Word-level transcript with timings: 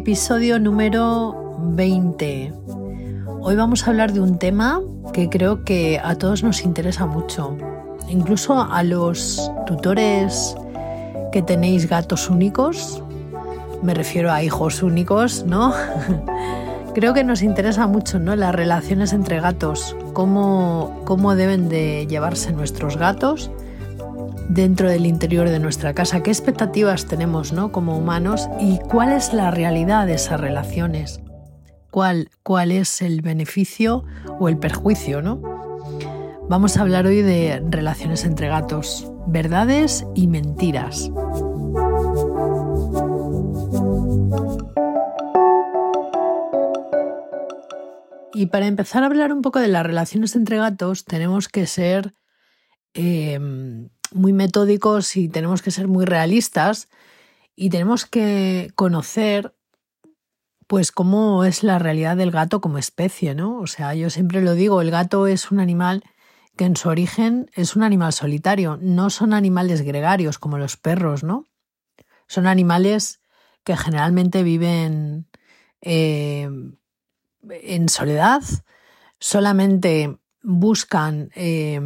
Episodio 0.00 0.60
número 0.60 1.58
20. 1.74 2.52
Hoy 3.40 3.56
vamos 3.56 3.82
a 3.82 3.90
hablar 3.90 4.12
de 4.12 4.20
un 4.20 4.38
tema 4.38 4.80
que 5.12 5.28
creo 5.28 5.64
que 5.64 6.00
a 6.02 6.14
todos 6.14 6.44
nos 6.44 6.62
interesa 6.62 7.04
mucho, 7.04 7.56
incluso 8.08 8.62
a 8.62 8.84
los 8.84 9.50
tutores 9.66 10.54
que 11.32 11.42
tenéis 11.42 11.88
gatos 11.88 12.30
únicos, 12.30 13.02
me 13.82 13.92
refiero 13.92 14.30
a 14.30 14.40
hijos 14.40 14.84
únicos, 14.84 15.44
¿no? 15.44 15.74
creo 16.94 17.12
que 17.12 17.24
nos 17.24 17.42
interesa 17.42 17.88
mucho, 17.88 18.20
¿no? 18.20 18.36
Las 18.36 18.54
relaciones 18.54 19.12
entre 19.12 19.40
gatos, 19.40 19.96
cómo, 20.12 21.02
cómo 21.06 21.34
deben 21.34 21.68
de 21.68 22.06
llevarse 22.08 22.52
nuestros 22.52 22.96
gatos 22.98 23.50
dentro 24.48 24.88
del 24.88 25.06
interior 25.06 25.48
de 25.48 25.58
nuestra 25.58 25.94
casa, 25.94 26.22
qué 26.22 26.30
expectativas 26.30 27.06
tenemos 27.06 27.52
¿no? 27.52 27.70
como 27.70 27.96
humanos 27.96 28.48
y 28.60 28.78
cuál 28.78 29.12
es 29.12 29.32
la 29.32 29.50
realidad 29.50 30.06
de 30.06 30.14
esas 30.14 30.40
relaciones, 30.40 31.20
cuál, 31.90 32.30
cuál 32.42 32.72
es 32.72 33.02
el 33.02 33.22
beneficio 33.22 34.04
o 34.38 34.48
el 34.48 34.58
perjuicio. 34.58 35.22
¿no? 35.22 35.40
Vamos 36.48 36.76
a 36.76 36.80
hablar 36.80 37.06
hoy 37.06 37.22
de 37.22 37.62
relaciones 37.68 38.24
entre 38.24 38.48
gatos, 38.48 39.12
verdades 39.26 40.06
y 40.14 40.28
mentiras. 40.28 41.10
Y 48.32 48.46
para 48.46 48.66
empezar 48.66 49.02
a 49.02 49.06
hablar 49.06 49.32
un 49.32 49.42
poco 49.42 49.58
de 49.58 49.66
las 49.66 49.84
relaciones 49.84 50.36
entre 50.36 50.58
gatos, 50.58 51.04
tenemos 51.04 51.48
que 51.48 51.66
ser 51.66 52.14
em, 52.94 53.88
muy 54.12 54.32
metódicos 54.32 55.16
y 55.16 55.28
tenemos 55.28 55.62
que 55.62 55.70
ser 55.70 55.88
muy 55.88 56.04
realistas 56.04 56.88
y 57.56 57.70
tenemos 57.70 58.06
que 58.06 58.70
conocer 58.74 59.54
pues 60.66 60.92
cómo 60.92 61.44
es 61.44 61.62
la 61.62 61.78
realidad 61.78 62.16
del 62.16 62.30
gato 62.30 62.60
como 62.60 62.78
especie, 62.78 63.34
¿no? 63.34 63.58
O 63.58 63.66
sea, 63.66 63.94
yo 63.94 64.10
siempre 64.10 64.42
lo 64.42 64.54
digo, 64.54 64.82
el 64.82 64.90
gato 64.90 65.26
es 65.26 65.50
un 65.50 65.60
animal 65.60 66.04
que 66.56 66.66
en 66.66 66.76
su 66.76 66.88
origen 66.88 67.50
es 67.54 67.74
un 67.74 67.82
animal 67.82 68.12
solitario, 68.12 68.78
no 68.80 69.10
son 69.10 69.32
animales 69.32 69.82
gregarios 69.82 70.38
como 70.38 70.58
los 70.58 70.76
perros, 70.76 71.24
¿no? 71.24 71.46
Son 72.26 72.46
animales 72.46 73.20
que 73.64 73.76
generalmente 73.76 74.42
viven 74.42 75.26
eh, 75.80 76.50
en 77.48 77.88
soledad, 77.88 78.42
solamente 79.18 80.18
buscan 80.42 81.30
eh, 81.34 81.80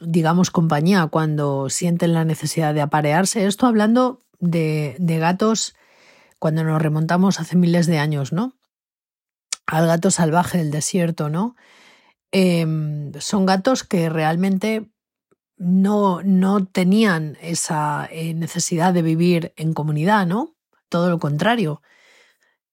digamos, 0.00 0.50
compañía 0.50 1.06
cuando 1.06 1.68
sienten 1.70 2.14
la 2.14 2.24
necesidad 2.24 2.74
de 2.74 2.80
aparearse. 2.80 3.46
Esto 3.46 3.66
hablando 3.66 4.20
de, 4.38 4.96
gatos 4.98 5.74
cuando 6.38 6.64
nos 6.64 6.80
remontamos 6.80 7.40
hace 7.40 7.56
miles 7.56 7.86
de 7.86 7.98
años, 7.98 8.32
¿no? 8.32 8.56
Al 9.66 9.86
gato 9.86 10.10
salvaje 10.10 10.58
del 10.58 10.70
desierto, 10.70 11.30
¿no? 11.30 11.56
Em, 12.32 13.12
son 13.18 13.46
gatos 13.46 13.84
que 13.84 14.08
realmente 14.08 14.90
no, 15.56 16.22
no 16.22 16.66
tenían 16.66 17.38
esa 17.40 18.08
eh, 18.10 18.34
necesidad 18.34 18.92
de 18.92 19.02
vivir 19.02 19.52
en 19.56 19.72
comunidad, 19.72 20.26
¿no? 20.26 20.56
Todo 20.88 21.08
lo 21.08 21.18
contrario. 21.18 21.80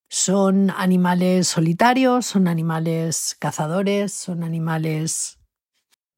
Son 0.10 0.72
animales 0.72 1.48
solitarios, 1.48 2.26
son 2.26 2.48
animales 2.48 3.36
cazadores, 3.40 4.12
son 4.12 4.44
animales 4.44 5.41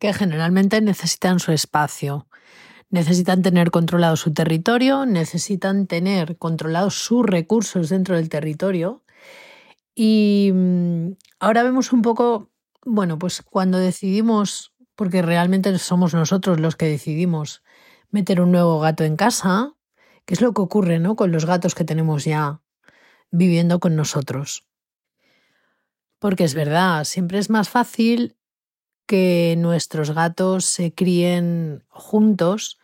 que 0.03 0.11
generalmente 0.11 0.81
necesitan 0.81 1.39
su 1.39 1.53
espacio, 1.53 2.27
necesitan 2.89 3.41
tener 3.41 3.71
controlado 3.71 4.17
su 4.17 4.33
territorio, 4.33 5.05
necesitan 5.05 5.87
tener 5.87 6.37
controlados 6.37 6.95
sus 6.95 7.25
recursos 7.25 7.87
dentro 7.87 8.17
del 8.17 8.27
territorio. 8.27 9.05
Y 9.95 10.51
mm, 10.53 11.11
ahora 11.39 11.63
vemos 11.63 11.93
un 11.93 12.01
poco, 12.01 12.51
bueno, 12.83 13.17
pues 13.17 13.43
cuando 13.43 13.77
decidimos, 13.77 14.73
porque 14.97 15.21
realmente 15.21 15.79
somos 15.79 16.13
nosotros 16.13 16.59
los 16.59 16.75
que 16.75 16.87
decidimos 16.87 17.63
meter 18.11 18.41
un 18.41 18.51
nuevo 18.51 18.81
gato 18.81 19.05
en 19.05 19.15
casa, 19.15 19.71
¿qué 20.25 20.33
es 20.33 20.41
lo 20.41 20.51
que 20.51 20.63
ocurre 20.63 20.99
¿no? 20.99 21.15
con 21.15 21.31
los 21.31 21.45
gatos 21.45 21.75
que 21.75 21.85
tenemos 21.85 22.25
ya 22.25 22.59
viviendo 23.31 23.79
con 23.79 23.95
nosotros. 23.95 24.67
Porque 26.19 26.43
es 26.43 26.55
verdad, 26.55 27.05
siempre 27.05 27.39
es 27.39 27.49
más 27.49 27.69
fácil 27.69 28.35
que 29.05 29.55
nuestros 29.57 30.11
gatos 30.11 30.65
se 30.65 30.93
críen 30.93 31.83
juntos 31.89 32.79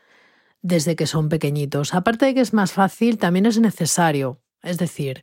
desde 0.62 0.96
que 0.96 1.07
son 1.07 1.30
pequeñitos. 1.30 1.94
Aparte 1.94 2.25
de 2.25 2.34
que 2.34 2.41
es 2.41 2.53
más 2.53 2.72
fácil, 2.72 3.18
también 3.18 3.46
es 3.46 3.59
necesario. 3.59 4.41
Es 4.62 4.78
decir, 4.78 5.22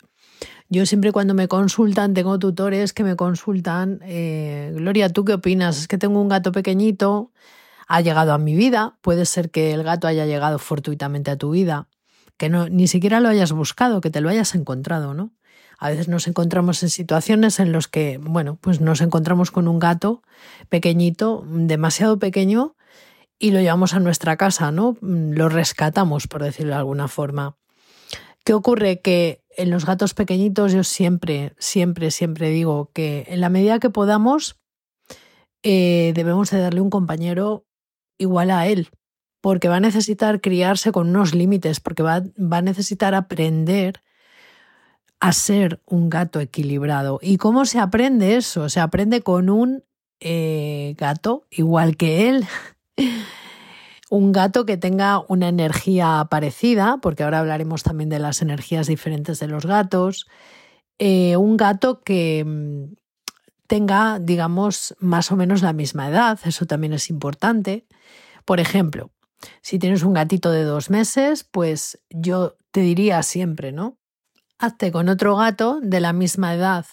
yo 0.68 0.86
siempre 0.86 1.12
cuando 1.12 1.34
me 1.34 1.48
consultan, 1.48 2.14
tengo 2.14 2.38
tutores 2.38 2.92
que 2.92 3.04
me 3.04 3.16
consultan, 3.16 4.00
eh, 4.02 4.72
Gloria, 4.74 5.08
¿tú 5.10 5.24
qué 5.24 5.34
opinas? 5.34 5.78
Es 5.78 5.88
que 5.88 5.98
tengo 5.98 6.20
un 6.20 6.28
gato 6.28 6.52
pequeñito, 6.52 7.32
ha 7.86 8.00
llegado 8.00 8.32
a 8.32 8.38
mi 8.38 8.56
vida, 8.56 8.98
puede 9.00 9.26
ser 9.26 9.50
que 9.50 9.72
el 9.72 9.82
gato 9.82 10.08
haya 10.08 10.26
llegado 10.26 10.58
fortuitamente 10.58 11.30
a 11.30 11.36
tu 11.36 11.50
vida, 11.50 11.88
que 12.36 12.48
no, 12.48 12.68
ni 12.68 12.88
siquiera 12.88 13.20
lo 13.20 13.28
hayas 13.28 13.52
buscado, 13.52 14.00
que 14.00 14.10
te 14.10 14.20
lo 14.20 14.28
hayas 14.28 14.54
encontrado, 14.54 15.14
¿no? 15.14 15.32
A 15.78 15.90
veces 15.90 16.08
nos 16.08 16.26
encontramos 16.26 16.82
en 16.82 16.90
situaciones 16.90 17.60
en 17.60 17.72
las 17.72 17.88
que, 17.88 18.18
bueno, 18.18 18.58
pues 18.60 18.80
nos 18.80 19.00
encontramos 19.00 19.50
con 19.50 19.68
un 19.68 19.78
gato 19.78 20.22
pequeñito, 20.68 21.44
demasiado 21.46 22.18
pequeño, 22.18 22.76
y 23.38 23.50
lo 23.50 23.60
llevamos 23.60 23.94
a 23.94 24.00
nuestra 24.00 24.36
casa, 24.36 24.72
¿no? 24.72 24.96
Lo 25.02 25.48
rescatamos, 25.48 26.26
por 26.26 26.42
decirlo 26.42 26.72
de 26.72 26.78
alguna 26.78 27.08
forma. 27.08 27.56
¿Qué 28.44 28.54
ocurre? 28.54 29.00
Que 29.00 29.44
en 29.56 29.70
los 29.70 29.84
gatos 29.84 30.14
pequeñitos 30.14 30.72
yo 30.72 30.84
siempre, 30.84 31.54
siempre, 31.58 32.10
siempre 32.10 32.50
digo 32.50 32.90
que 32.94 33.26
en 33.28 33.40
la 33.40 33.48
medida 33.48 33.78
que 33.78 33.90
podamos 33.90 34.58
eh, 35.62 36.12
debemos 36.14 36.50
de 36.50 36.60
darle 36.60 36.80
un 36.80 36.90
compañero 36.90 37.66
igual 38.18 38.50
a 38.50 38.66
él, 38.68 38.88
porque 39.40 39.68
va 39.68 39.76
a 39.76 39.80
necesitar 39.80 40.40
criarse 40.40 40.92
con 40.92 41.08
unos 41.08 41.34
límites, 41.34 41.80
porque 41.80 42.02
va, 42.02 42.22
va 42.40 42.58
a 42.58 42.62
necesitar 42.62 43.14
aprender 43.14 44.02
a 45.20 45.32
ser 45.32 45.80
un 45.86 46.10
gato 46.10 46.40
equilibrado. 46.40 47.18
¿Y 47.22 47.38
cómo 47.38 47.64
se 47.64 47.78
aprende 47.78 48.36
eso? 48.36 48.68
Se 48.68 48.80
aprende 48.80 49.22
con 49.22 49.50
un 49.50 49.84
eh, 50.20 50.94
gato 50.98 51.46
igual 51.50 51.96
que 51.96 52.28
él. 52.28 52.46
un 54.10 54.32
gato 54.32 54.66
que 54.66 54.76
tenga 54.76 55.20
una 55.28 55.48
energía 55.48 56.26
parecida, 56.30 56.98
porque 57.02 57.24
ahora 57.24 57.40
hablaremos 57.40 57.82
también 57.82 58.08
de 58.08 58.18
las 58.18 58.42
energías 58.42 58.86
diferentes 58.86 59.40
de 59.40 59.48
los 59.48 59.66
gatos. 59.66 60.26
Eh, 60.98 61.36
un 61.36 61.56
gato 61.56 62.02
que 62.02 62.44
mm, 62.44 62.94
tenga, 63.66 64.18
digamos, 64.20 64.94
más 64.98 65.32
o 65.32 65.36
menos 65.36 65.62
la 65.62 65.72
misma 65.72 66.08
edad, 66.08 66.38
eso 66.44 66.66
también 66.66 66.92
es 66.92 67.10
importante. 67.10 67.86
Por 68.44 68.60
ejemplo, 68.60 69.10
si 69.60 69.78
tienes 69.78 70.02
un 70.02 70.14
gatito 70.14 70.50
de 70.50 70.62
dos 70.62 70.90
meses, 70.90 71.44
pues 71.44 72.00
yo 72.10 72.56
te 72.70 72.80
diría 72.80 73.22
siempre, 73.22 73.72
¿no? 73.72 73.98
Hazte 74.58 74.90
con 74.92 75.08
otro 75.08 75.36
gato 75.36 75.80
de 75.82 76.00
la 76.00 76.12
misma 76.12 76.54
edad, 76.54 76.86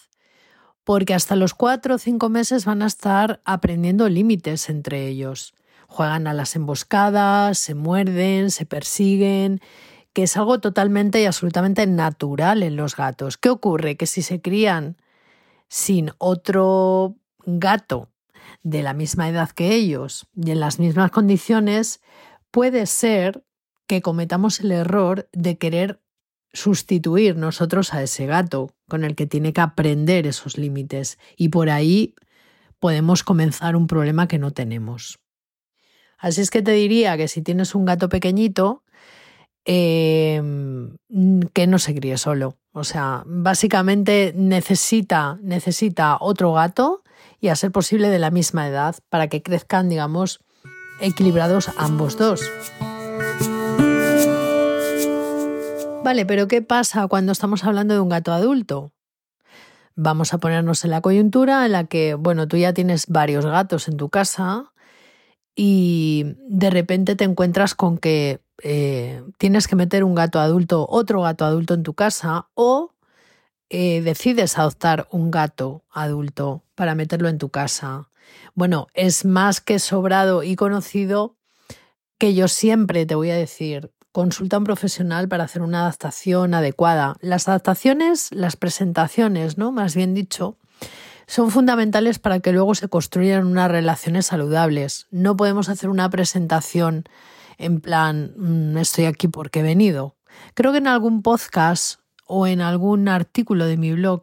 porque 0.84 1.14
hasta 1.14 1.36
los 1.36 1.54
cuatro 1.54 1.94
o 1.94 1.98
cinco 1.98 2.28
meses 2.28 2.64
van 2.64 2.82
a 2.82 2.86
estar 2.86 3.40
aprendiendo 3.44 4.08
límites 4.08 4.68
entre 4.68 5.06
ellos. 5.08 5.54
Juegan 5.88 6.26
a 6.26 6.34
las 6.34 6.56
emboscadas, 6.56 7.58
se 7.58 7.74
muerden, 7.74 8.50
se 8.50 8.66
persiguen, 8.66 9.60
que 10.12 10.24
es 10.24 10.36
algo 10.36 10.60
totalmente 10.60 11.20
y 11.20 11.26
absolutamente 11.26 11.86
natural 11.86 12.62
en 12.62 12.76
los 12.76 12.96
gatos. 12.96 13.36
¿Qué 13.36 13.48
ocurre? 13.50 13.96
Que 13.96 14.06
si 14.06 14.22
se 14.22 14.40
crían 14.40 14.96
sin 15.68 16.10
otro 16.18 17.16
gato 17.46 18.08
de 18.62 18.82
la 18.82 18.94
misma 18.94 19.28
edad 19.28 19.50
que 19.50 19.74
ellos 19.74 20.26
y 20.34 20.50
en 20.50 20.60
las 20.60 20.78
mismas 20.78 21.10
condiciones, 21.10 22.00
puede 22.50 22.86
ser 22.86 23.44
que 23.86 24.02
cometamos 24.02 24.60
el 24.60 24.72
error 24.72 25.28
de 25.32 25.58
querer 25.58 26.00
sustituir 26.54 27.36
nosotros 27.36 27.92
a 27.92 28.02
ese 28.02 28.26
gato 28.26 28.70
con 28.88 29.04
el 29.04 29.14
que 29.14 29.26
tiene 29.26 29.52
que 29.52 29.60
aprender 29.60 30.26
esos 30.26 30.56
límites 30.56 31.18
y 31.36 31.50
por 31.50 31.68
ahí 31.68 32.14
podemos 32.78 33.22
comenzar 33.22 33.76
un 33.76 33.86
problema 33.86 34.28
que 34.28 34.38
no 34.38 34.52
tenemos. 34.52 35.18
Así 36.16 36.40
es 36.40 36.50
que 36.50 36.62
te 36.62 36.70
diría 36.72 37.16
que 37.16 37.28
si 37.28 37.42
tienes 37.42 37.74
un 37.74 37.84
gato 37.84 38.08
pequeñito, 38.08 38.82
em, 39.64 40.96
que 41.52 41.66
no 41.66 41.78
se 41.78 41.94
críe 41.94 42.16
solo. 42.16 42.56
O 42.72 42.84
sea, 42.84 43.24
básicamente 43.26 44.32
necesita, 44.36 45.38
necesita 45.42 46.16
otro 46.20 46.52
gato 46.52 47.02
y 47.40 47.48
a 47.48 47.56
ser 47.56 47.72
posible 47.72 48.08
de 48.08 48.18
la 48.18 48.30
misma 48.30 48.68
edad 48.68 48.96
para 49.08 49.28
que 49.28 49.42
crezcan, 49.42 49.88
digamos, 49.88 50.40
equilibrados 51.00 51.70
ambos 51.76 52.16
dos. 52.16 52.40
Vale, 56.04 56.26
pero 56.26 56.48
¿qué 56.48 56.60
pasa 56.60 57.08
cuando 57.08 57.32
estamos 57.32 57.64
hablando 57.64 57.94
de 57.94 58.00
un 58.00 58.10
gato 58.10 58.34
adulto? 58.34 58.92
Vamos 59.96 60.34
a 60.34 60.38
ponernos 60.38 60.84
en 60.84 60.90
la 60.90 61.00
coyuntura 61.00 61.64
en 61.64 61.72
la 61.72 61.84
que, 61.84 62.12
bueno, 62.12 62.46
tú 62.46 62.58
ya 62.58 62.74
tienes 62.74 63.06
varios 63.06 63.46
gatos 63.46 63.88
en 63.88 63.96
tu 63.96 64.10
casa 64.10 64.74
y 65.56 66.36
de 66.46 66.68
repente 66.68 67.16
te 67.16 67.24
encuentras 67.24 67.74
con 67.74 67.96
que 67.96 68.42
eh, 68.62 69.22
tienes 69.38 69.66
que 69.66 69.76
meter 69.76 70.04
un 70.04 70.14
gato 70.14 70.40
adulto, 70.40 70.86
otro 70.90 71.22
gato 71.22 71.46
adulto 71.46 71.72
en 71.72 71.82
tu 71.82 71.94
casa 71.94 72.48
o 72.52 72.92
eh, 73.70 74.02
decides 74.02 74.58
adoptar 74.58 75.08
un 75.10 75.30
gato 75.30 75.84
adulto 75.90 76.64
para 76.74 76.94
meterlo 76.94 77.30
en 77.30 77.38
tu 77.38 77.48
casa. 77.48 78.10
Bueno, 78.54 78.88
es 78.92 79.24
más 79.24 79.62
que 79.62 79.78
sobrado 79.78 80.42
y 80.42 80.54
conocido 80.54 81.38
que 82.18 82.34
yo 82.34 82.48
siempre 82.48 83.06
te 83.06 83.14
voy 83.14 83.30
a 83.30 83.36
decir, 83.36 83.93
consulta 84.14 84.54
a 84.54 84.60
un 84.60 84.64
profesional 84.64 85.26
para 85.26 85.42
hacer 85.42 85.60
una 85.60 85.80
adaptación 85.80 86.54
adecuada. 86.54 87.16
Las 87.20 87.48
adaptaciones, 87.48 88.28
las 88.30 88.54
presentaciones, 88.54 89.58
¿no? 89.58 89.72
Más 89.72 89.96
bien 89.96 90.14
dicho, 90.14 90.56
son 91.26 91.50
fundamentales 91.50 92.20
para 92.20 92.38
que 92.38 92.52
luego 92.52 92.76
se 92.76 92.86
construyan 92.86 93.44
unas 93.44 93.68
relaciones 93.68 94.26
saludables. 94.26 95.08
No 95.10 95.36
podemos 95.36 95.68
hacer 95.68 95.90
una 95.90 96.08
presentación 96.10 97.02
en 97.58 97.80
plan, 97.80 98.34
mm, 98.36 98.78
estoy 98.78 99.06
aquí 99.06 99.26
porque 99.26 99.60
he 99.60 99.62
venido. 99.64 100.14
Creo 100.54 100.70
que 100.70 100.78
en 100.78 100.86
algún 100.86 101.22
podcast 101.22 101.98
o 102.24 102.46
en 102.46 102.60
algún 102.60 103.08
artículo 103.08 103.66
de 103.66 103.76
mi 103.76 103.94
blog, 103.94 104.22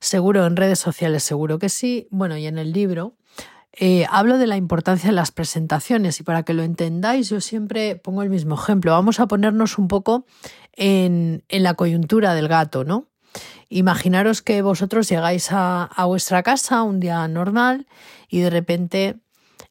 seguro 0.00 0.44
en 0.44 0.54
redes 0.54 0.80
sociales, 0.80 1.22
seguro 1.22 1.58
que 1.58 1.70
sí, 1.70 2.08
bueno, 2.10 2.36
y 2.36 2.46
en 2.46 2.58
el 2.58 2.72
libro, 2.72 3.16
eh, 3.76 4.06
hablo 4.08 4.38
de 4.38 4.46
la 4.46 4.56
importancia 4.56 5.10
de 5.10 5.16
las 5.16 5.32
presentaciones 5.32 6.20
y 6.20 6.22
para 6.22 6.44
que 6.44 6.54
lo 6.54 6.62
entendáis 6.62 7.28
yo 7.28 7.40
siempre 7.40 7.96
pongo 7.96 8.22
el 8.22 8.30
mismo 8.30 8.54
ejemplo. 8.54 8.92
Vamos 8.92 9.18
a 9.18 9.26
ponernos 9.26 9.78
un 9.78 9.88
poco 9.88 10.26
en, 10.72 11.42
la 11.48 11.74
coyuntura 11.74 12.34
del 12.34 12.48
gato, 12.48 12.84
¿no? 12.84 13.08
Imaginaros 13.68 14.42
que 14.42 14.62
vosotros 14.62 15.08
llegáis 15.08 15.50
a, 15.50 15.84
a 15.84 16.04
vuestra 16.04 16.44
casa 16.44 16.82
un 16.82 17.00
día 17.00 17.26
normal 17.26 17.88
y 18.28 18.40
de 18.40 18.50
repente 18.50 19.16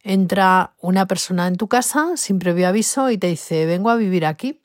entra 0.01 0.73
una 0.81 1.07
persona 1.07 1.47
en 1.47 1.55
tu 1.55 1.69
casa 1.69 2.17
sin 2.17 2.39
previo 2.39 2.67
aviso 2.67 3.09
y 3.09 3.17
te 3.17 3.27
dice, 3.27 3.65
vengo 3.65 3.89
a 3.89 3.95
vivir 3.95 4.25
aquí 4.25 4.59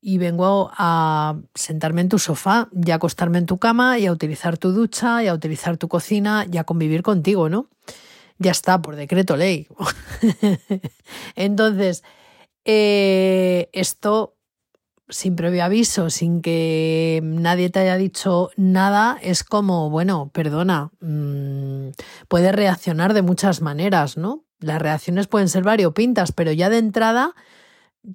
y 0.00 0.18
vengo 0.18 0.72
a 0.76 1.36
sentarme 1.54 2.00
en 2.00 2.08
tu 2.08 2.18
sofá 2.18 2.68
y 2.84 2.90
a 2.90 2.96
acostarme 2.96 3.38
en 3.38 3.46
tu 3.46 3.58
cama 3.58 4.00
y 4.00 4.06
a 4.06 4.12
utilizar 4.12 4.58
tu 4.58 4.72
ducha 4.72 5.22
y 5.22 5.28
a 5.28 5.34
utilizar 5.34 5.76
tu 5.76 5.86
cocina 5.86 6.44
y 6.50 6.56
a 6.56 6.64
convivir 6.64 7.02
contigo, 7.02 7.48
¿no? 7.48 7.68
Ya 8.42 8.50
está, 8.50 8.82
por 8.82 8.96
decreto 8.96 9.36
ley. 9.36 9.68
Entonces, 11.36 12.02
eh, 12.64 13.70
esto 13.72 14.36
sin 15.12 15.36
previo 15.36 15.64
aviso, 15.64 16.10
sin 16.10 16.42
que 16.42 17.20
nadie 17.22 17.70
te 17.70 17.80
haya 17.80 17.96
dicho 17.96 18.50
nada, 18.56 19.18
es 19.22 19.44
como, 19.44 19.90
bueno, 19.90 20.30
perdona, 20.32 20.90
mm, 21.00 21.90
puedes 22.28 22.52
reaccionar 22.52 23.14
de 23.14 23.22
muchas 23.22 23.60
maneras, 23.60 24.16
¿no? 24.16 24.44
Las 24.58 24.80
reacciones 24.80 25.26
pueden 25.26 25.48
ser 25.48 25.64
variopintas, 25.64 26.32
pero 26.32 26.52
ya 26.52 26.70
de 26.70 26.78
entrada 26.78 27.34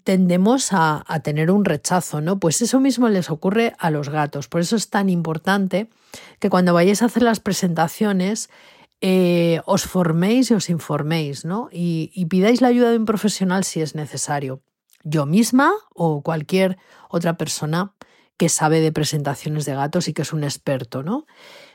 tendemos 0.03 0.73
a, 0.73 1.03
a, 1.07 1.19
tener 1.21 1.51
un 1.51 1.65
rechazo, 1.65 2.19
¿no? 2.19 2.39
Pues 2.39 2.61
eso 2.61 2.79
mismo 2.79 3.07
les 3.09 3.29
ocurre 3.29 3.73
a 3.79 3.89
los 3.89 4.09
gatos. 4.09 4.47
Por 4.47 4.61
eso 4.61 4.75
es 4.75 4.89
tan 4.89 5.09
importante 5.09 5.89
que 6.39 6.49
cuando 6.49 6.73
vayáis 6.73 7.01
a 7.01 7.05
hacer 7.05 7.23
las 7.23 7.39
presentaciones, 7.39 8.49
eh, 9.01 9.61
os 9.65 9.83
forméis 9.83 10.51
y 10.51 10.53
os 10.53 10.69
informéis, 10.69 11.45
¿no? 11.45 11.69
Y, 11.71 12.11
y 12.13 12.25
pidáis 12.25 12.61
la 12.61 12.69
ayuda 12.69 12.91
de 12.91 12.97
un 12.97 13.05
profesional 13.05 13.63
si 13.63 13.81
es 13.81 13.95
necesario. 13.95 14.61
Yo 15.03 15.25
misma 15.25 15.71
o 15.93 16.21
cualquier 16.21 16.77
otra 17.09 17.37
persona 17.37 17.93
que 18.37 18.49
sabe 18.49 18.81
de 18.81 18.91
presentaciones 18.91 19.65
de 19.65 19.73
gatos 19.73 20.07
y 20.07 20.13
que 20.13 20.21
es 20.21 20.31
un 20.31 20.43
experto, 20.43 21.01
¿no? 21.01 21.25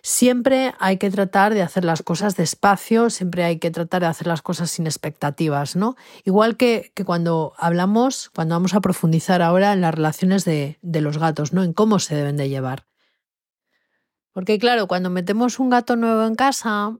Siempre 0.01 0.75
hay 0.79 0.97
que 0.97 1.11
tratar 1.11 1.55
de 1.55 1.63
hacer 1.63 1.85
las 1.85 2.03
cosas 2.03 2.37
despacio, 2.37 3.11
siempre 3.11 3.43
hay 3.43 3.59
que 3.59 3.73
tratar 3.73 4.03
de 4.03 4.09
hacer 4.09 4.29
las 4.29 4.43
cosas 4.43 4.71
sin 4.71 4.87
expectativas, 4.87 5.75
¿no? 5.75 5.97
Igual 6.25 6.57
que, 6.57 6.93
que 6.95 7.05
cuando 7.05 7.53
hablamos, 7.59 8.31
cuando 8.33 8.55
vamos 8.55 8.75
a 8.75 8.81
profundizar 8.81 9.43
ahora 9.43 9.73
en 9.73 9.81
las 9.81 9.95
relaciones 9.95 10.45
de, 10.45 10.79
de 10.83 11.01
los 11.01 11.19
gatos, 11.19 11.53
¿no? 11.53 11.65
En 11.65 11.73
cómo 11.73 11.99
se 11.99 12.15
deben 12.15 12.37
de 12.37 12.49
llevar. 12.49 12.87
Porque 14.33 14.59
claro, 14.59 14.87
cuando 14.87 15.11
metemos 15.11 15.59
un 15.59 15.69
gato 15.69 15.97
nuevo 15.97 16.25
en 16.25 16.37
casa, 16.37 16.97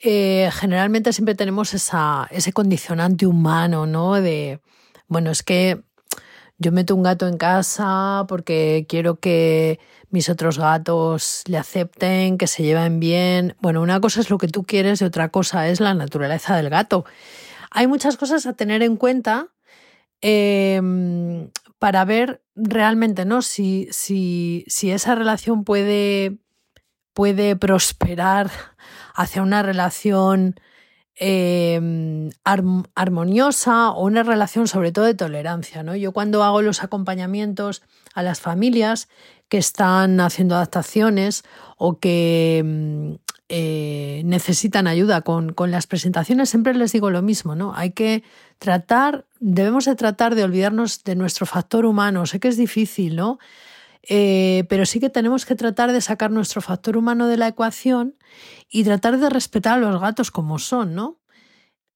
eh, 0.00 0.50
generalmente 0.52 1.12
siempre 1.12 1.34
tenemos 1.34 1.74
ese 1.74 2.52
condicionante 2.52 3.26
humano, 3.26 3.86
¿no? 3.86 4.14
De, 4.14 4.60
bueno, 5.08 5.30
es 5.30 5.42
que 5.42 5.82
yo 6.58 6.72
meto 6.72 6.94
un 6.94 7.02
gato 7.02 7.28
en 7.28 7.36
casa 7.36 8.24
porque 8.28 8.86
quiero 8.88 9.16
que 9.20 9.78
mis 10.10 10.28
otros 10.28 10.58
gatos 10.58 11.42
le 11.46 11.58
acepten, 11.58 12.38
que 12.38 12.46
se 12.46 12.62
lleven 12.62 13.00
bien. 13.00 13.56
Bueno, 13.60 13.82
una 13.82 14.00
cosa 14.00 14.20
es 14.20 14.30
lo 14.30 14.38
que 14.38 14.48
tú 14.48 14.64
quieres 14.64 15.00
y 15.02 15.04
otra 15.04 15.28
cosa 15.28 15.68
es 15.68 15.80
la 15.80 15.94
naturaleza 15.94 16.56
del 16.56 16.70
gato. 16.70 17.04
Hay 17.70 17.86
muchas 17.86 18.16
cosas 18.16 18.46
a 18.46 18.54
tener 18.54 18.82
en 18.82 18.96
cuenta 18.96 19.48
em, 20.22 21.50
para 21.78 22.04
ver 22.04 22.42
realmente, 22.54 23.24
¿no? 23.24 23.42
Si, 23.42 23.88
si, 23.90 24.64
si 24.68 24.90
esa 24.90 25.14
relación 25.14 25.64
puede, 25.64 26.38
puede 27.16 27.56
prosperar 27.56 28.50
hacia 29.14 29.42
una 29.42 29.62
relación 29.62 30.60
em, 31.14 32.28
armoniosa 32.44 33.90
o 33.92 34.04
una 34.04 34.22
relación 34.22 34.68
sobre 34.68 34.92
todo 34.92 35.06
de 35.06 35.14
tolerancia. 35.14 35.82
¿no? 35.82 35.96
Yo 35.96 36.12
cuando 36.12 36.44
hago 36.44 36.60
los 36.60 36.82
acompañamientos 36.82 37.82
a 38.12 38.22
las 38.22 38.42
familias 38.42 39.08
que 39.48 39.56
están 39.56 40.20
haciendo 40.20 40.56
adaptaciones 40.56 41.42
o 41.78 41.98
que 41.98 42.58
em, 42.58 43.16
eh, 43.48 44.20
necesitan 44.26 44.86
ayuda 44.86 45.22
con, 45.22 45.54
con, 45.54 45.70
las 45.70 45.86
presentaciones, 45.86 46.50
siempre 46.50 46.74
les 46.74 46.92
digo 46.92 47.10
lo 47.10 47.22
mismo, 47.22 47.54
¿no? 47.54 47.72
Hay 47.76 47.92
que 47.92 48.24
tratar, 48.58 49.24
debemos 49.38 49.84
de 49.86 49.94
tratar 49.94 50.34
de 50.34 50.44
olvidarnos 50.44 51.04
de 51.04 51.14
nuestro 51.14 51.46
factor 51.46 51.86
humano. 51.86 52.26
Sé 52.26 52.40
que 52.40 52.48
es 52.48 52.56
difícil, 52.56 53.14
¿no? 53.14 53.38
Eh, 54.08 54.64
pero 54.68 54.86
sí 54.86 55.00
que 55.00 55.10
tenemos 55.10 55.44
que 55.46 55.56
tratar 55.56 55.92
de 55.92 56.00
sacar 56.00 56.30
nuestro 56.30 56.60
factor 56.60 56.96
humano 56.96 57.26
de 57.26 57.36
la 57.36 57.48
ecuación 57.48 58.16
y 58.68 58.84
tratar 58.84 59.18
de 59.18 59.30
respetar 59.30 59.74
a 59.74 59.90
los 59.90 60.00
gatos 60.00 60.30
como 60.30 60.58
son, 60.58 60.94
¿no? 60.94 61.18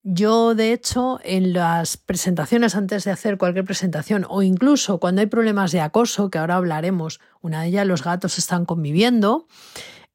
Yo, 0.02 0.55
de 0.55 0.73
hecho, 0.73 1.21
en 1.25 1.52
las 1.52 1.99
presentaciones, 1.99 2.75
antes 2.75 3.05
de 3.05 3.11
hacer 3.11 3.37
cualquier 3.37 3.67
presentación, 3.67 4.25
o 4.29 4.43
incluso 4.43 4.99
cuando 4.99 5.21
hay 5.21 5.26
problemas 5.26 5.73
de 5.73 5.81
acoso, 5.83 6.31
que 6.31 6.38
ahora 6.38 6.57
hablaremos, 6.57 7.21
una 7.43 7.62
de 7.62 7.69
ellas 7.69 7.87
los 7.87 8.02
gatos 8.02 8.38
están 8.38 8.64
conviviendo, 8.64 9.47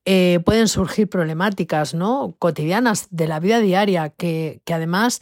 eh, 0.05 0.39
pueden 0.43 0.67
surgir 0.67 1.07
problemáticas 1.07 1.93
¿no? 1.93 2.35
cotidianas 2.39 3.07
de 3.11 3.27
la 3.27 3.39
vida 3.39 3.59
diaria 3.59 4.09
que, 4.09 4.61
que 4.65 4.73
además 4.73 5.21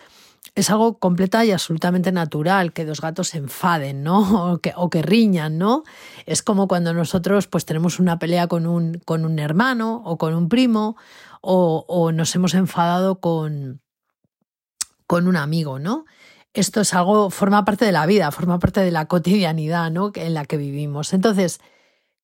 es 0.55 0.69
algo 0.69 0.99
completa 0.99 1.43
y 1.45 1.51
absolutamente 1.51 2.11
natural 2.11 2.73
que 2.73 2.85
dos 2.85 3.01
gatos 3.01 3.29
se 3.29 3.39
enfaden, 3.39 4.03
¿no? 4.03 4.19
O 4.53 4.57
que, 4.59 4.73
o 4.75 4.89
que 4.89 5.01
riñan, 5.01 5.57
¿no? 5.57 5.83
Es 6.25 6.43
como 6.43 6.67
cuando 6.67 6.93
nosotros 6.93 7.47
pues 7.47 7.65
tenemos 7.65 7.99
una 7.99 8.19
pelea 8.19 8.47
con 8.47 8.67
un, 8.67 9.01
con 9.05 9.25
un 9.25 9.39
hermano 9.39 10.01
o 10.05 10.17
con 10.17 10.33
un 10.35 10.49
primo 10.49 10.95
o, 11.41 11.85
o 11.87 12.11
nos 12.11 12.35
hemos 12.35 12.53
enfadado 12.53 13.19
con, 13.19 13.81
con 15.07 15.27
un 15.27 15.37
amigo, 15.37 15.79
¿no? 15.79 16.05
Esto 16.53 16.81
es 16.81 16.93
algo, 16.93 17.31
forma 17.31 17.65
parte 17.65 17.85
de 17.85 17.91
la 17.91 18.05
vida, 18.05 18.31
forma 18.31 18.59
parte 18.59 18.81
de 18.81 18.91
la 18.91 19.07
cotidianidad, 19.07 19.89
¿no? 19.89 20.11
En 20.13 20.35
la 20.35 20.45
que 20.45 20.57
vivimos. 20.57 21.13
Entonces, 21.13 21.59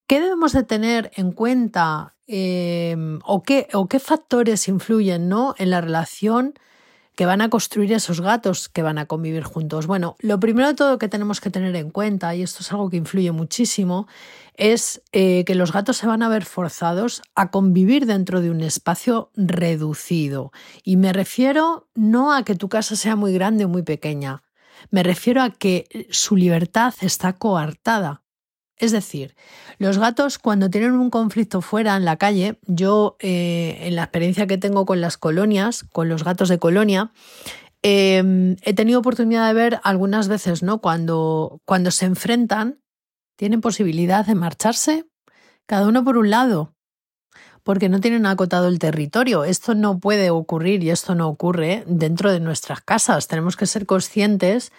¿qué 0.07 0.19
debemos 0.19 0.53
de 0.53 0.63
tener 0.63 1.09
en 1.15 1.31
cuenta 1.31 2.15
eh, 2.27 2.95
o, 3.25 3.41
qué, 3.41 3.67
o 3.73 3.87
qué 3.87 3.99
factores 3.99 4.67
influyen, 4.67 5.29
¿no? 5.29 5.55
En 5.57 5.71
la 5.71 5.81
relación 5.81 6.53
que 7.19 7.25
van 7.25 7.41
a 7.41 7.49
construir 7.49 7.91
esos 7.91 8.21
gatos 8.21 8.69
que 8.69 8.81
van 8.81 8.97
a 8.97 9.05
convivir 9.05 9.43
juntos. 9.43 9.87
Bueno, 9.87 10.15
lo 10.19 10.39
primero 10.39 10.69
de 10.69 10.73
todo 10.73 10.97
que 10.97 11.09
tenemos 11.09 11.41
que 11.41 11.49
tener 11.49 11.75
en 11.75 11.89
cuenta, 11.89 12.33
y 12.33 12.43
esto 12.43 12.59
es 12.61 12.71
algo 12.71 12.89
que 12.89 12.95
influye 12.95 13.33
muchísimo, 13.33 14.07
es 14.53 15.01
eh, 15.11 15.43
que 15.43 15.53
los 15.53 15.73
gatos 15.73 15.97
se 15.97 16.07
van 16.07 16.23
a 16.23 16.29
ver 16.29 16.45
forzados 16.45 17.21
a 17.35 17.51
convivir 17.51 18.05
dentro 18.05 18.39
de 18.39 18.49
un 18.49 18.61
espacio 18.61 19.31
reducido. 19.35 20.53
Y 20.81 20.95
me 20.95 21.11
refiero 21.11 21.89
no 21.93 22.33
a 22.33 22.45
que 22.45 22.55
tu 22.55 22.69
casa 22.69 22.95
sea 22.95 23.17
muy 23.17 23.33
grande 23.33 23.65
o 23.65 23.67
muy 23.67 23.83
pequeña, 23.83 24.41
me 24.89 25.03
refiero 25.03 25.41
a 25.41 25.49
que 25.49 26.07
su 26.11 26.37
libertad 26.37 26.93
está 27.01 27.33
coartada. 27.33 28.21
Es 28.79 28.91
decir, 28.91 29.35
los 29.77 29.97
gatos 29.97 30.39
cuando 30.39 30.69
tienen 30.69 30.93
un 30.93 31.09
conflicto 31.09 31.61
fuera 31.61 31.95
en 31.95 32.05
la 32.05 32.17
calle, 32.17 32.59
yo 32.65 33.17
eh, 33.19 33.77
en 33.81 33.95
la 33.95 34.03
experiencia 34.03 34.47
que 34.47 34.57
tengo 34.57 34.85
con 34.85 35.01
las 35.01 35.17
colonias, 35.17 35.83
con 35.91 36.09
los 36.09 36.23
gatos 36.23 36.49
de 36.49 36.59
colonia, 36.59 37.11
Em, 37.81 38.57
he 38.63 38.73
tenido 38.73 38.99
oportunidad 38.99 39.47
de 39.47 39.53
ver 39.53 39.79
algunas 39.83 40.27
veces, 40.27 40.63
¿no? 40.63 40.79
Cuando, 40.81 41.61
cuando 41.65 41.91
se 41.91 42.05
enfrentan, 42.05 42.81
tienen 43.37 43.61
posibilidad 43.61 44.25
de 44.25 44.35
marcharse, 44.35 45.05
cada 45.65 45.87
uno 45.87 46.03
por 46.03 46.17
un 46.17 46.29
lado, 46.29 46.75
porque 47.63 47.87
no 47.87 48.01
tienen 48.01 48.25
acotado 48.25 48.67
el 48.67 48.79
territorio. 48.79 49.45
Esto 49.45 49.75
no 49.75 49.99
puede 49.99 50.29
ocurrir 50.29 50.83
y 50.83 50.89
esto 50.89 51.15
no 51.15 51.29
ocurre 51.29 51.83
dentro 51.87 52.31
de 52.31 52.41
nuestras 52.41 52.81
casas. 52.81 53.27
Tenemos 53.27 53.55
que 53.55 53.65
ser 53.65 53.85
conscientes 53.85 54.73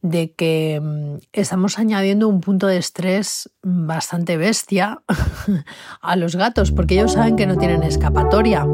de 0.00 0.32
que 0.32 0.80
mm, 0.82 1.16
estamos 1.32 1.78
añadiendo 1.78 2.28
un 2.28 2.40
punto 2.40 2.66
de 2.66 2.78
estrés 2.78 3.50
bastante 3.62 4.36
bestia 4.36 5.02
a 6.00 6.16
los 6.16 6.36
gatos, 6.36 6.72
porque 6.72 6.94
ellos 6.94 7.12
saben 7.12 7.36
que 7.36 7.46
no 7.46 7.56
tienen 7.56 7.82
escapatoria. 7.82 8.64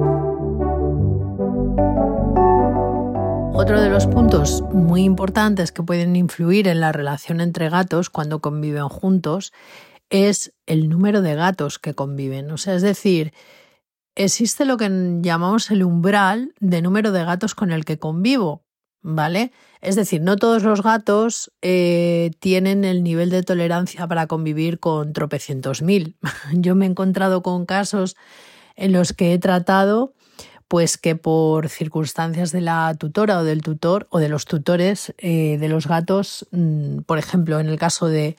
Otro 3.57 3.81
de 3.81 3.89
los 3.89 4.07
puntos 4.09 4.63
muy 4.73 5.05
importantes 5.05 5.71
que 5.71 5.85
pueden 5.85 6.17
influir 6.17 6.67
en 6.67 6.81
la 6.81 6.91
relación 6.91 7.41
entre 7.41 7.71
gatos 7.71 8.11
cuando 8.11 8.41
conviven 8.41 8.89
juntos 8.89 9.53
es 10.11 10.53
el 10.67 10.89
número 10.89 11.23
de 11.23 11.35
gatos 11.37 11.79
que 11.79 11.95
conviven. 11.95 12.51
O 12.51 12.59
sea, 12.59 12.75
es 12.75 12.83
decir, 12.83 13.33
existe 14.17 14.65
lo 14.65 14.77
que 14.77 14.91
llamamos 15.23 15.71
el 15.71 15.85
umbral 15.85 16.53
de 16.61 16.83
número 16.83 17.13
de 17.13 17.25
gatos 17.25 17.55
con 17.55 17.71
el 17.71 17.85
que 17.85 17.99
convivo, 17.99 18.64
¿vale? 19.05 19.53
Es 19.81 19.95
decir, 19.95 20.23
no 20.23 20.37
todos 20.37 20.65
los 20.65 20.83
gatos 20.83 21.53
eh, 21.63 22.33
tienen 22.41 22.85
el 22.85 23.05
nivel 23.05 23.31
de 23.31 23.43
tolerancia 23.43 24.09
para 24.09 24.27
convivir 24.27 24.81
con 24.81 25.13
tropecientos 25.13 25.83
mil. 25.83 26.17
Yo 26.53 26.75
me 26.75 26.87
he 26.87 26.89
encontrado 26.89 27.43
con 27.43 27.67
casos 27.67 28.17
en 28.75 28.93
los 28.93 29.13
que 29.13 29.33
he 29.33 29.39
tratado 29.39 30.15
pues 30.67 30.97
que 30.97 31.15
por 31.15 31.69
circunstancias 31.69 32.51
de 32.51 32.63
la 32.63 32.95
tutora 32.99 33.39
o 33.39 33.45
del 33.45 33.61
tutor 33.61 34.09
o 34.11 34.19
de 34.19 34.31
los 34.31 34.47
tutores 34.47 35.15
eh, 35.19 35.59
de 35.59 35.69
los 35.69 35.87
gatos, 35.87 36.49
mm, 36.51 37.01
por 37.01 37.19
ejemplo, 37.19 37.61
en 37.61 37.69
el 37.69 37.79
caso 37.79 38.09
de, 38.09 38.37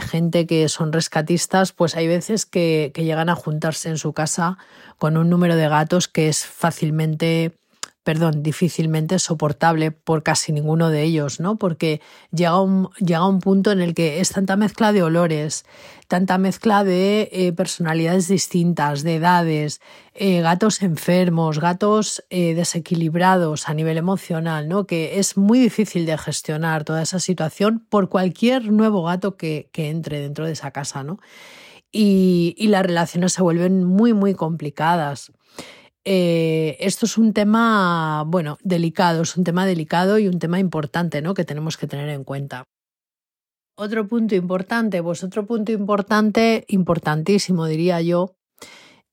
gente 0.00 0.46
que 0.46 0.68
son 0.68 0.92
rescatistas, 0.92 1.72
pues 1.72 1.96
hay 1.96 2.08
veces 2.08 2.46
que, 2.46 2.92
llegan 2.96 3.28
a 3.28 3.36
juntarse 3.36 3.88
en 3.88 3.98
su 3.98 4.12
casa 4.12 4.58
con 4.98 5.16
un 5.16 5.28
número 5.28 5.54
de 5.54 5.68
gatos 5.68 6.08
que 6.08 6.28
es 6.28 6.44
fácilmente 6.44 7.59
perdón, 8.02 8.42
difícilmente 8.42 9.18
soportable 9.18 9.90
por 9.90 10.22
casi 10.22 10.52
ninguno 10.52 10.88
de 10.88 11.02
ellos, 11.02 11.38
¿no? 11.38 11.56
Porque 11.56 12.00
llega 12.32 12.60
un, 12.60 12.88
llega 12.98 13.26
un 13.26 13.40
punto 13.40 13.72
en 13.72 13.80
el 13.80 13.94
que 13.94 14.20
es 14.20 14.30
tanta 14.30 14.56
mezcla 14.56 14.92
de 14.92 15.02
olores, 15.02 15.66
tanta 16.08 16.38
mezcla 16.38 16.82
de 16.82 17.28
eh, 17.30 17.52
personalidades 17.52 18.26
distintas, 18.28 19.02
de 19.02 19.16
edades, 19.16 19.82
eh, 20.14 20.40
gatos 20.40 20.82
enfermos, 20.82 21.60
gatos 21.60 22.24
eh, 22.30 22.54
desequilibrados 22.54 23.68
a 23.68 23.74
nivel 23.74 23.98
emocional, 23.98 24.66
¿no? 24.66 24.86
Que 24.86 25.18
es 25.18 25.36
muy 25.36 25.58
difícil 25.58 26.06
de 26.06 26.16
gestionar 26.16 26.84
toda 26.84 27.02
esa 27.02 27.20
situación 27.20 27.84
por 27.90 28.08
cualquier 28.08 28.72
nuevo 28.72 29.02
gato 29.02 29.36
que, 29.36 29.68
que 29.72 29.90
entre 29.90 30.20
dentro 30.20 30.46
de 30.46 30.52
esa 30.52 30.70
casa, 30.70 31.04
¿no? 31.04 31.18
Y, 31.92 32.54
y 32.56 32.68
las 32.68 32.86
relaciones 32.86 33.34
se 33.34 33.42
vuelven 33.42 33.84
muy, 33.84 34.14
muy 34.14 34.34
complicadas. 34.34 35.32
Eh, 36.04 36.76
esto 36.80 37.06
es 37.06 37.18
un 37.18 37.32
tema, 37.32 38.24
bueno, 38.26 38.58
delicado, 38.62 39.22
es 39.22 39.36
un 39.36 39.44
tema 39.44 39.66
delicado 39.66 40.18
y 40.18 40.28
un 40.28 40.38
tema 40.38 40.58
importante, 40.58 41.20
¿no? 41.20 41.34
Que 41.34 41.44
tenemos 41.44 41.76
que 41.76 41.86
tener 41.86 42.08
en 42.08 42.24
cuenta. 42.24 42.64
Otro 43.76 44.06
punto 44.06 44.34
importante, 44.34 45.02
pues 45.02 45.24
otro 45.24 45.46
punto 45.46 45.72
importante, 45.72 46.64
importantísimo 46.68 47.66
diría 47.66 48.00
yo, 48.00 48.34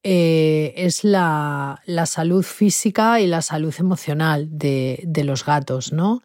eh, 0.04 0.74
es 0.78 1.04
la, 1.04 1.82
salud 2.06 2.44
física 2.44 3.20
y 3.20 3.28
la 3.28 3.42
salud 3.42 3.74
emocional 3.78 4.48
de, 4.50 5.24
los 5.24 5.46
gatos, 5.46 5.92
¿no? 5.92 6.22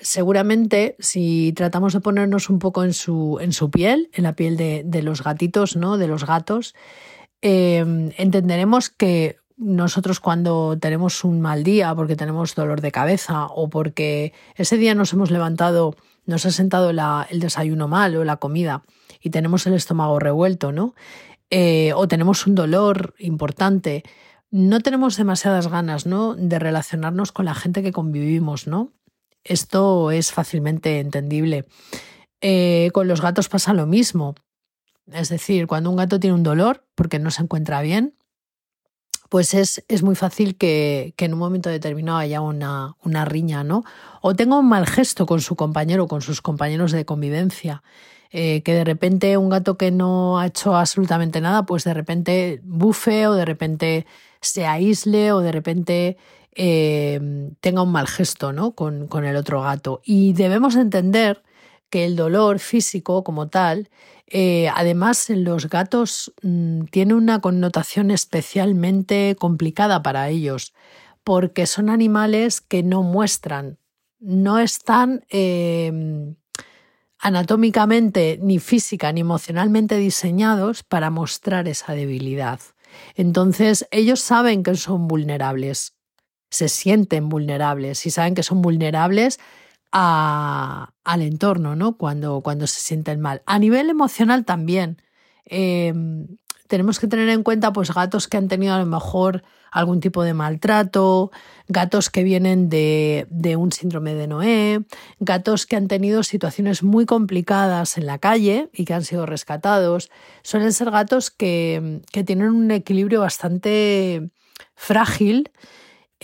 seguramente 0.00 0.96
si 0.98 1.54
tratamos 1.56 1.94
de 1.94 2.00
ponernos 2.00 2.50
un 2.50 2.58
poco 2.58 2.84
en 2.84 2.92
su, 2.92 3.38
en 3.40 3.52
su 3.52 3.70
piel, 3.70 4.10
en 4.12 4.24
la 4.24 4.34
piel 4.34 4.58
de, 4.58 4.82
de 4.84 5.02
los 5.02 5.22
gatitos, 5.22 5.76
¿no? 5.76 5.96
De 5.96 6.08
los 6.08 6.26
gatos, 6.26 6.74
Em, 7.46 8.10
entenderemos 8.16 8.88
que 8.88 9.36
nosotros 9.58 10.18
cuando 10.18 10.78
tenemos 10.80 11.24
un 11.24 11.42
mal 11.42 11.62
día 11.62 11.94
porque 11.94 12.16
tenemos 12.16 12.54
dolor 12.54 12.80
de 12.80 12.90
cabeza 12.90 13.48
o 13.48 13.68
porque 13.68 14.32
ese 14.56 14.78
día 14.78 14.94
nos 14.94 15.12
hemos 15.12 15.30
levantado, 15.30 15.94
nos 16.24 16.46
ha 16.46 16.50
sentado 16.50 16.88
el 16.88 17.40
desayuno 17.40 17.86
mal 17.86 18.16
o 18.16 18.24
la 18.24 18.38
comida 18.38 18.82
y 19.20 19.28
tenemos 19.28 19.66
el 19.66 19.74
estómago 19.74 20.18
revuelto, 20.18 20.72
¿no? 20.72 20.94
Eh, 21.50 21.92
o 21.94 22.08
tenemos 22.08 22.46
un 22.46 22.54
dolor 22.54 23.12
importante, 23.18 24.04
no 24.50 24.80
tenemos 24.80 25.18
demasiadas 25.18 25.68
ganas, 25.68 26.06
¿no? 26.06 26.34
De 26.34 26.58
relacionarnos 26.58 27.30
con 27.30 27.44
la 27.44 27.54
gente 27.54 27.82
que 27.82 27.92
convivimos, 27.92 28.66
¿no? 28.66 28.90
Esto 29.44 30.10
es 30.12 30.32
fácilmente 30.32 30.98
entendible. 30.98 31.66
Eh, 32.40 32.88
con 32.94 33.06
los 33.06 33.20
gatos 33.20 33.50
pasa 33.50 33.74
lo 33.74 33.84
mismo. 33.84 34.34
Es 35.12 35.28
decir, 35.28 35.66
cuando 35.66 35.90
un 35.90 35.96
gato 35.96 36.18
tiene 36.18 36.34
un 36.34 36.42
dolor 36.42 36.84
porque 36.94 37.18
no 37.18 37.30
se 37.30 37.42
encuentra 37.42 37.82
bien, 37.82 38.14
pues 39.28 39.52
es, 39.54 39.84
es 39.88 40.02
muy 40.02 40.14
fácil 40.14 40.56
que, 40.56 41.14
en 41.18 41.32
un 41.32 41.38
momento 41.38 41.68
determinado 41.68 42.18
haya 42.18 42.40
una, 42.40 42.96
una, 43.02 43.24
riña, 43.24 43.64
¿no? 43.64 43.84
O 44.20 44.34
tenga 44.34 44.58
un 44.58 44.68
mal 44.68 44.86
gesto 44.86 45.26
con 45.26 45.40
su 45.40 45.56
compañero 45.56 46.06
con 46.06 46.22
sus 46.22 46.40
compañeros 46.40 46.92
de 46.92 47.04
convivencia. 47.04 47.82
Eh, 48.30 48.62
que 48.62 48.74
de 48.74 48.84
repente 48.84 49.36
un 49.36 49.48
gato 49.48 49.76
que 49.76 49.92
no 49.92 50.38
ha 50.38 50.46
hecho 50.46 50.76
absolutamente 50.76 51.40
nada, 51.40 51.66
pues 51.66 51.84
de 51.84 51.94
repente 51.94 52.60
bufe 52.64 53.28
o 53.28 53.34
de 53.34 53.44
repente 53.44 54.06
se 54.40 54.66
aísle 54.66 55.32
o 55.32 55.40
de 55.40 55.52
repente 55.52 56.16
eh, 56.54 57.50
tenga 57.60 57.82
un 57.82 57.92
mal 57.92 58.08
gesto 58.08 58.52
¿no? 58.52 58.72
con, 58.72 59.06
con 59.06 59.24
el 59.24 59.36
otro 59.36 59.62
gato. 59.62 60.00
Y 60.04 60.32
debemos 60.32 60.74
entender 60.76 61.42
que 61.90 62.04
el 62.04 62.16
dolor 62.16 62.58
físico 62.58 63.24
como 63.24 63.48
tal 63.48 63.88
eh, 64.26 64.68
además, 64.74 65.28
en 65.30 65.44
los 65.44 65.68
gatos 65.68 66.32
mm, 66.42 66.84
tiene 66.84 67.14
una 67.14 67.40
connotación 67.40 68.10
especialmente 68.10 69.36
complicada 69.38 70.02
para 70.02 70.28
ellos, 70.28 70.72
porque 71.24 71.66
son 71.66 71.90
animales 71.90 72.60
que 72.60 72.82
no 72.82 73.02
muestran, 73.02 73.78
no 74.18 74.58
están 74.58 75.24
em, 75.28 76.36
anatómicamente, 77.18 78.38
ni 78.42 78.58
física, 78.58 79.12
ni 79.12 79.20
emocionalmente 79.20 79.96
diseñados 79.96 80.82
para 80.82 81.10
mostrar 81.10 81.68
esa 81.68 81.92
debilidad. 81.92 82.60
Entonces, 83.14 83.86
ellos 83.90 84.20
saben 84.20 84.62
que 84.62 84.74
son 84.76 85.08
vulnerables, 85.08 85.94
se 86.50 86.68
sienten 86.68 87.28
vulnerables 87.28 88.06
y 88.06 88.10
saben 88.10 88.34
que 88.34 88.42
son 88.42 88.62
vulnerables 88.62 89.38
al 89.96 91.22
entorno, 91.22 91.76
¿no? 91.76 91.96
Cuando, 91.96 92.40
cuando 92.40 92.66
se 92.66 92.80
sienten 92.80 93.20
mal. 93.20 93.42
A 93.46 93.58
nivel 93.58 93.90
emocional 93.90 94.44
también. 94.44 95.00
Em, 95.44 96.26
tenemos 96.66 96.98
que 96.98 97.06
tener 97.06 97.28
en 97.28 97.44
cuenta 97.44 97.72
pues 97.72 97.94
gatos 97.94 98.26
que 98.26 98.36
han 98.36 98.48
tenido 98.48 98.74
a 98.74 98.78
lo 98.78 98.86
mejor 98.86 99.44
algún 99.70 100.00
tipo 100.00 100.24
de 100.24 100.34
maltrato, 100.34 101.30
gatos 101.68 102.10
que 102.10 102.24
vienen 102.24 102.68
de, 102.68 103.26
un 103.56 103.70
síndrome 103.70 104.14
de 104.14 104.26
Noé, 104.26 104.84
gatos 105.20 105.66
que 105.66 105.76
han 105.76 105.88
tenido 105.88 106.22
situaciones 106.22 106.82
muy 106.82 107.06
complicadas 107.06 107.96
en 107.96 108.06
la 108.06 108.18
calle 108.18 108.70
y 108.72 108.84
que 108.86 108.94
han 108.94 109.04
sido 109.04 109.26
rescatados. 109.26 110.10
Suelen 110.42 110.72
ser 110.72 110.90
gatos 110.90 111.30
que, 111.30 112.00
que 112.12 112.24
tienen 112.24 112.48
un 112.48 112.70
equilibrio 112.70 113.20
bastante 113.20 114.30
frágil 114.74 115.50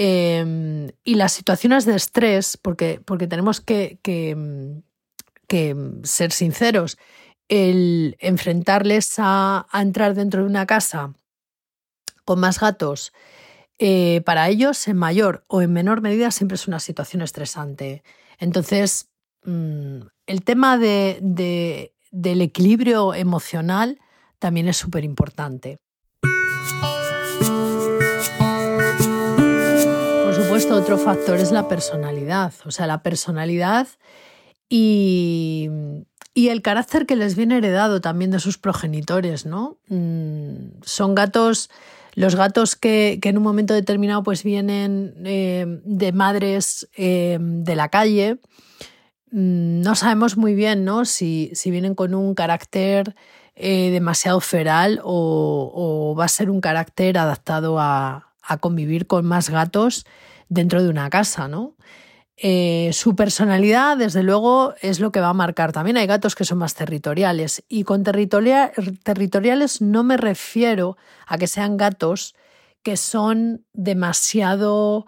Em, 0.03 0.93
y 1.05 1.17
las 1.17 1.31
situaciones 1.31 1.85
de 1.85 1.95
estrés, 1.95 2.57
porque, 2.57 3.03
porque 3.05 3.27
tenemos 3.27 3.61
que, 3.61 3.99
que, 4.03 4.35
ser 6.05 6.33
sinceros, 6.33 6.97
el 7.49 8.17
enfrentarles 8.19 9.17
a, 9.19 9.67
entrar 9.75 10.15
dentro 10.15 10.41
de 10.41 10.49
una 10.49 10.65
casa 10.65 11.13
con 12.25 12.41
más 12.41 12.59
gatos, 12.61 13.13
eh, 13.79 14.23
para 14.25 14.49
ellos 14.49 14.89
en 14.89 14.97
mayor 14.97 15.45
o 15.49 15.61
en 15.61 15.75
menor 15.75 16.01
medida 16.01 16.31
siempre 16.31 16.55
es 16.55 16.67
una 16.67 16.81
situación 16.81 17.21
estresante. 17.21 18.03
Entonces, 18.39 19.11
mm, 19.45 20.01
el 20.25 20.45
tema 20.45 20.79
de, 20.79 21.93
del 22.11 22.41
equilibrio 22.41 23.13
emocional 23.13 23.99
también 24.39 24.67
es 24.67 24.79
súper 24.79 25.05
importante. 25.05 25.79
Otro 30.67 30.99
factor 30.99 31.39
es 31.39 31.53
la 31.53 31.69
personalidad, 31.69 32.53
o 32.67 32.71
sea, 32.71 32.87
la 32.87 33.03
personalidad 33.03 33.89
y, 34.69 35.71
el 36.35 36.63
carácter 36.63 37.07
que 37.07 37.17
les 37.17 37.35
viene 37.35 37.59
heredado 37.59 38.01
también 38.01 38.31
de 38.31 38.41
sus 38.41 38.59
progenitores, 38.59 39.47
¿no? 39.47 39.79
Mm, 39.89 40.81
son 40.83 41.15
gatos, 41.15 41.71
los 42.15 42.35
gatos 42.35 42.77
que, 42.77 43.19
en 43.23 43.37
un 43.39 43.43
momento 43.43 43.75
determinado 43.75 44.23
pues 44.23 44.43
vienen 44.43 45.15
eh, 45.25 45.65
de 45.85 46.13
madres 46.13 46.89
eh, 46.97 47.39
de 47.41 47.77
la 47.77 47.89
calle, 47.89 48.39
mm, 49.33 49.81
no 49.81 49.95
sabemos 49.95 50.37
muy 50.37 50.55
bien, 50.55 50.85
¿no? 50.85 51.05
Si, 51.05 51.51
si 51.55 51.71
vienen 51.71 51.95
con 51.95 52.15
un 52.15 52.35
carácter 52.35 53.15
eh, 53.57 53.91
demasiado 53.91 54.41
feral 54.41 55.01
o, 55.05 56.15
va 56.19 56.25
a 56.25 56.29
ser 56.29 56.51
un 56.51 56.61
carácter 56.61 57.19
adaptado 57.19 57.79
a 57.81 58.27
convivir 58.61 59.07
con 59.07 59.25
más 59.25 59.49
gatos 59.49 60.05
dentro 60.51 60.83
de 60.83 60.91
una 60.91 61.09
casa, 61.09 61.49
¿no? 61.49 61.77
Eh, 62.37 62.91
su 62.93 63.17
personalidad, 63.17 63.97
desde 63.97 64.23
luego, 64.23 64.75
es 64.83 65.01
lo 65.01 65.13
que 65.13 65.21
va 65.21 65.29
a 65.29 65.35
marcar. 65.35 65.73
También 65.73 65.97
hay 65.97 66.07
gatos 66.07 66.35
que 66.35 66.45
son 66.45 66.59
más 66.59 66.75
territoriales. 66.75 67.63
Y 67.69 67.85
con 67.85 68.03
territoriales 68.03 69.81
no 69.81 70.05
me 70.05 70.17
refiero 70.17 70.97
a 71.27 71.39
que 71.39 71.47
sean 71.47 71.77
gatos 71.77 72.35
que 72.83 72.97
son 72.97 73.67
demasiado 73.73 75.07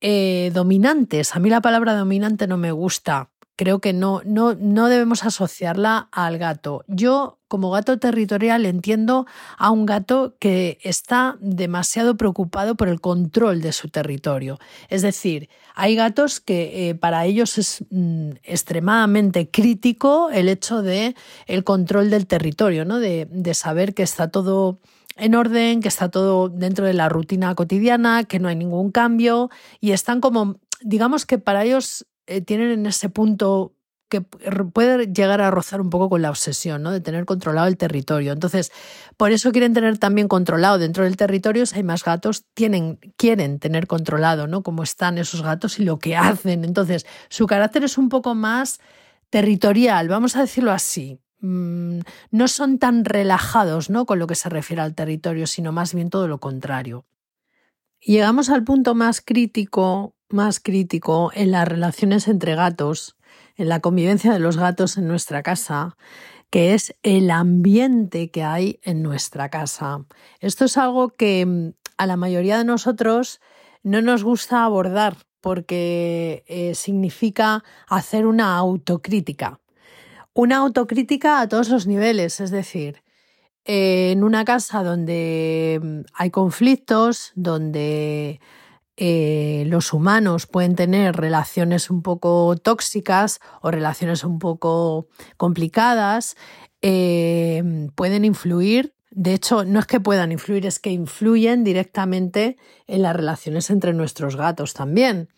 eh, 0.00 0.50
dominantes. 0.52 1.36
A 1.36 1.38
mí 1.38 1.50
la 1.50 1.60
palabra 1.60 1.94
dominante 1.94 2.46
no 2.48 2.58
me 2.58 2.72
gusta. 2.72 3.31
Creo 3.62 3.78
que 3.78 3.92
no, 3.92 4.22
no, 4.24 4.56
no 4.56 4.88
debemos 4.88 5.22
asociarla 5.22 6.08
al 6.10 6.36
gato. 6.36 6.84
Yo, 6.88 7.38
como 7.46 7.70
gato 7.70 7.96
territorial, 7.96 8.66
entiendo 8.66 9.24
a 9.56 9.70
un 9.70 9.86
gato 9.86 10.34
que 10.40 10.78
está 10.82 11.36
demasiado 11.38 12.16
preocupado 12.16 12.74
por 12.74 12.88
el 12.88 13.00
control 13.00 13.60
de 13.60 13.70
su 13.70 13.88
territorio. 13.88 14.58
Es 14.88 15.02
decir, 15.02 15.48
hay 15.76 15.94
gatos 15.94 16.40
que 16.40 16.88
eh, 16.88 16.96
para 16.96 17.24
ellos 17.24 17.56
es 17.56 17.84
mm, 17.90 18.30
extremadamente 18.42 19.48
crítico 19.48 20.28
el 20.32 20.48
hecho 20.48 20.82
de 20.82 21.14
el 21.46 21.62
control 21.62 22.10
del 22.10 22.26
territorio, 22.26 22.84
¿no? 22.84 22.98
de, 22.98 23.28
de 23.30 23.54
saber 23.54 23.94
que 23.94 24.02
está 24.02 24.26
todo 24.26 24.80
en 25.14 25.36
orden, 25.36 25.82
que 25.82 25.88
está 25.88 26.10
todo 26.10 26.48
dentro 26.48 26.84
de 26.84 26.94
la 26.94 27.08
rutina 27.08 27.54
cotidiana, 27.54 28.24
que 28.24 28.40
no 28.40 28.48
hay 28.48 28.56
ningún 28.56 28.90
cambio 28.90 29.50
y 29.78 29.92
están 29.92 30.20
como, 30.20 30.56
digamos 30.80 31.26
que 31.26 31.38
para 31.38 31.62
ellos 31.62 32.06
eh, 32.26 32.40
tienen 32.40 32.70
en 32.70 32.86
ese 32.86 33.08
punto 33.08 33.74
que 34.08 34.20
puede 34.20 35.06
llegar 35.06 35.40
a 35.40 35.50
rozar 35.50 35.80
un 35.80 35.88
poco 35.88 36.10
con 36.10 36.20
la 36.20 36.28
obsesión, 36.28 36.82
¿no? 36.82 36.90
De 36.90 37.00
tener 37.00 37.24
controlado 37.24 37.66
el 37.66 37.78
territorio. 37.78 38.32
Entonces, 38.32 38.70
por 39.16 39.32
eso 39.32 39.52
quieren 39.52 39.72
tener 39.72 39.96
también 39.96 40.28
controlado 40.28 40.78
dentro 40.78 41.04
del 41.04 41.16
territorio, 41.16 41.64
si 41.64 41.76
hay 41.76 41.82
más 41.82 42.04
gatos, 42.04 42.44
tienen, 42.52 42.98
quieren 43.16 43.58
tener 43.58 43.86
controlado, 43.86 44.46
¿no? 44.46 44.62
Cómo 44.62 44.82
están 44.82 45.16
esos 45.16 45.42
gatos 45.42 45.78
y 45.78 45.84
lo 45.84 45.98
que 45.98 46.14
hacen. 46.16 46.64
Entonces, 46.64 47.06
su 47.30 47.46
carácter 47.46 47.84
es 47.84 47.96
un 47.96 48.10
poco 48.10 48.34
más 48.34 48.80
territorial, 49.30 50.08
vamos 50.08 50.36
a 50.36 50.42
decirlo 50.42 50.72
así. 50.72 51.18
Mm, 51.40 52.00
no 52.30 52.48
son 52.48 52.78
tan 52.78 53.04
relajados 53.04 53.90
¿no? 53.90 54.06
con 54.06 54.20
lo 54.20 54.28
que 54.28 54.36
se 54.36 54.48
refiere 54.48 54.82
al 54.82 54.94
territorio, 54.94 55.46
sino 55.46 55.72
más 55.72 55.92
bien 55.92 56.08
todo 56.08 56.28
lo 56.28 56.38
contrario. 56.38 57.04
llegamos 58.00 58.50
al 58.50 58.64
punto 58.64 58.94
más 58.94 59.20
crítico, 59.20 60.14
más 60.32 60.60
crítico 60.60 61.30
en 61.34 61.50
las 61.50 61.66
relaciones 61.66 62.28
entre 62.28 62.54
gatos, 62.54 63.16
en 63.56 63.68
la 63.68 63.80
convivencia 63.80 64.32
de 64.32 64.40
los 64.40 64.56
gatos 64.56 64.96
en 64.96 65.06
nuestra 65.06 65.42
casa, 65.42 65.96
que 66.50 66.74
es 66.74 66.94
el 67.02 67.30
ambiente 67.30 68.30
que 68.30 68.42
hay 68.42 68.80
en 68.82 69.02
nuestra 69.02 69.48
casa. 69.48 70.04
Esto 70.40 70.66
es 70.66 70.76
algo 70.76 71.10
que 71.10 71.46
mm, 71.46 71.72
a 71.96 72.06
la 72.06 72.16
mayoría 72.16 72.58
de 72.58 72.64
nosotros 72.64 73.40
no 73.82 74.02
nos 74.02 74.24
gusta 74.24 74.64
abordar 74.64 75.16
porque 75.40 76.44
eh, 76.46 76.74
significa 76.74 77.64
hacer 77.88 78.26
una 78.26 78.56
autocrítica 78.56 79.58
una 80.34 80.58
autocrítica 80.58 81.40
a 81.40 81.48
todos 81.48 81.68
los 81.68 81.86
niveles, 81.86 82.40
es 82.40 82.50
decir, 82.50 83.02
en 83.64 84.24
una 84.24 84.44
casa 84.44 84.82
donde 84.82 85.80
mm, 85.82 86.00
hay 86.14 86.30
conflictos, 86.30 87.32
donde 87.34 88.40
eh, 88.96 89.64
los 89.66 89.92
humanos 89.92 90.46
pueden 90.46 90.76
tener 90.76 91.16
relaciones 91.16 91.90
un 91.90 92.02
poco 92.02 92.56
tóxicas 92.56 93.40
o 93.60 93.70
relaciones 93.70 94.24
un 94.24 94.38
poco 94.38 95.08
complicadas, 95.36 96.36
eh, 96.82 97.88
pueden 97.94 98.24
influir, 98.24 98.94
de 99.14 99.34
hecho, 99.34 99.64
no 99.64 99.78
es 99.78 99.86
que 99.86 100.00
puedan 100.00 100.32
influir, 100.32 100.64
es 100.64 100.78
que 100.78 100.90
influyen 100.90 101.64
directamente 101.64 102.56
en 102.86 103.02
las 103.02 103.14
relaciones 103.14 103.68
entre 103.68 103.92
nuestros 103.92 104.36
gatos 104.36 104.72
también. 104.72 105.28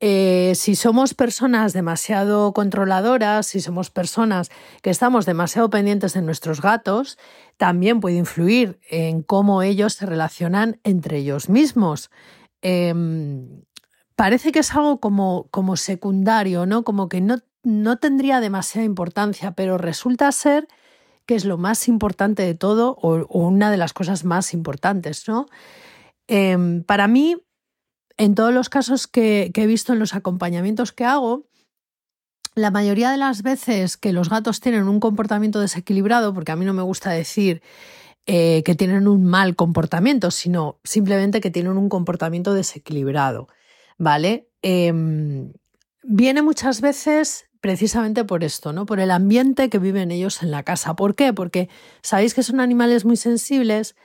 Eh, 0.00 0.52
si 0.54 0.76
somos 0.76 1.14
personas 1.14 1.72
demasiado 1.72 2.52
controladoras, 2.52 3.46
si 3.46 3.60
somos 3.60 3.90
personas 3.90 4.50
que 4.82 4.90
estamos 4.90 5.24
demasiado 5.24 5.70
pendientes 5.70 6.14
de 6.14 6.22
nuestros 6.22 6.60
gatos, 6.60 7.18
también 7.56 8.00
puede 8.00 8.16
influir 8.16 8.78
en 8.90 9.22
cómo 9.22 9.62
ellos 9.62 9.94
se 9.94 10.06
relacionan 10.06 10.80
entre 10.84 11.18
ellos 11.18 11.48
mismos. 11.48 12.10
Em, 12.68 13.62
parece 14.16 14.50
que 14.50 14.58
es 14.58 14.72
algo 14.74 14.98
como, 14.98 15.46
como 15.52 15.76
secundario, 15.76 16.66
¿no? 16.66 16.82
Como 16.82 17.08
que 17.08 17.20
no, 17.20 17.36
no 17.62 17.98
tendría 17.98 18.40
demasiada 18.40 18.84
importancia, 18.84 19.52
pero 19.52 19.78
resulta 19.78 20.32
ser 20.32 20.66
que 21.26 21.36
es 21.36 21.44
lo 21.44 21.58
más 21.58 21.86
importante 21.86 22.42
de 22.42 22.56
todo 22.56 22.96
o, 23.00 23.24
una 23.38 23.70
de 23.70 23.76
las 23.76 23.92
cosas 23.92 24.24
más 24.24 24.52
importantes, 24.52 25.28
¿no? 25.28 25.46
Em, 26.26 26.82
para 26.82 27.06
mí, 27.06 27.36
en 28.16 28.34
todos 28.34 28.52
los 28.52 28.68
casos 28.68 29.06
que, 29.06 29.52
he 29.54 29.66
visto 29.66 29.92
en 29.92 30.00
los 30.00 30.16
acompañamientos 30.16 30.90
que 30.90 31.04
hago, 31.04 31.46
la 32.56 32.72
mayoría 32.72 33.12
de 33.12 33.16
las 33.16 33.44
veces 33.44 33.96
que 33.96 34.12
los 34.12 34.28
gatos 34.28 34.58
tienen 34.58 34.88
un 34.88 34.98
comportamiento 34.98 35.60
desequilibrado, 35.60 36.34
porque 36.34 36.50
a 36.50 36.56
mí 36.56 36.64
no 36.64 36.74
me 36.74 36.82
gusta 36.82 37.10
decir 37.10 37.62
eh, 38.26 38.62
que 38.64 38.74
tienen 38.74 39.06
un 39.08 39.24
mal 39.24 39.54
comportamiento, 39.54 40.30
sino 40.30 40.80
simplemente 40.84 41.40
que 41.40 41.50
tienen 41.50 41.76
un 41.76 41.88
comportamiento 41.88 42.54
desequilibrado, 42.54 43.48
¿vale? 43.98 44.48
Em, 44.62 45.52
viene 46.02 46.42
muchas 46.42 46.80
veces 46.80 47.46
precisamente 47.60 48.24
por 48.24 48.44
esto, 48.44 48.72
¿no? 48.72 48.86
Por 48.86 49.00
el 49.00 49.10
ambiente 49.10 49.68
que 49.70 49.78
viven 49.78 50.10
ellos 50.10 50.42
en 50.42 50.50
la 50.50 50.62
casa. 50.62 50.94
¿Por 50.94 51.14
qué? 51.14 51.32
Porque 51.32 51.68
sabéis 52.02 52.34
que 52.34 52.42
son 52.42 52.60
animales 52.60 53.04
muy 53.04 53.16
sensibles, 53.16 53.96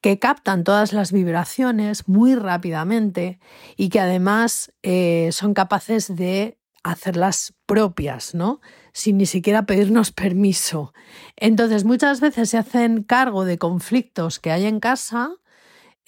que 0.00 0.18
captan 0.18 0.64
todas 0.64 0.92
las 0.92 1.12
vibraciones 1.12 2.08
muy 2.08 2.34
rápidamente 2.34 3.38
y 3.76 3.88
que 3.90 4.00
además 4.00 4.72
eh, 4.82 5.30
son 5.32 5.54
capaces 5.54 6.14
de 6.16 6.58
hacerlas 6.82 7.54
propias, 7.66 8.34
¿no? 8.34 8.60
Sin 8.92 9.18
ni 9.18 9.26
siquiera 9.26 9.66
pedirnos 9.66 10.12
permiso. 10.12 10.92
Entonces, 11.36 11.84
muchas 11.84 12.20
veces 12.20 12.50
se 12.50 12.58
hacen 12.58 13.02
cargo 13.02 13.44
de 13.44 13.58
conflictos 13.58 14.38
que 14.38 14.50
hay 14.50 14.66
en 14.66 14.80
casa 14.80 15.36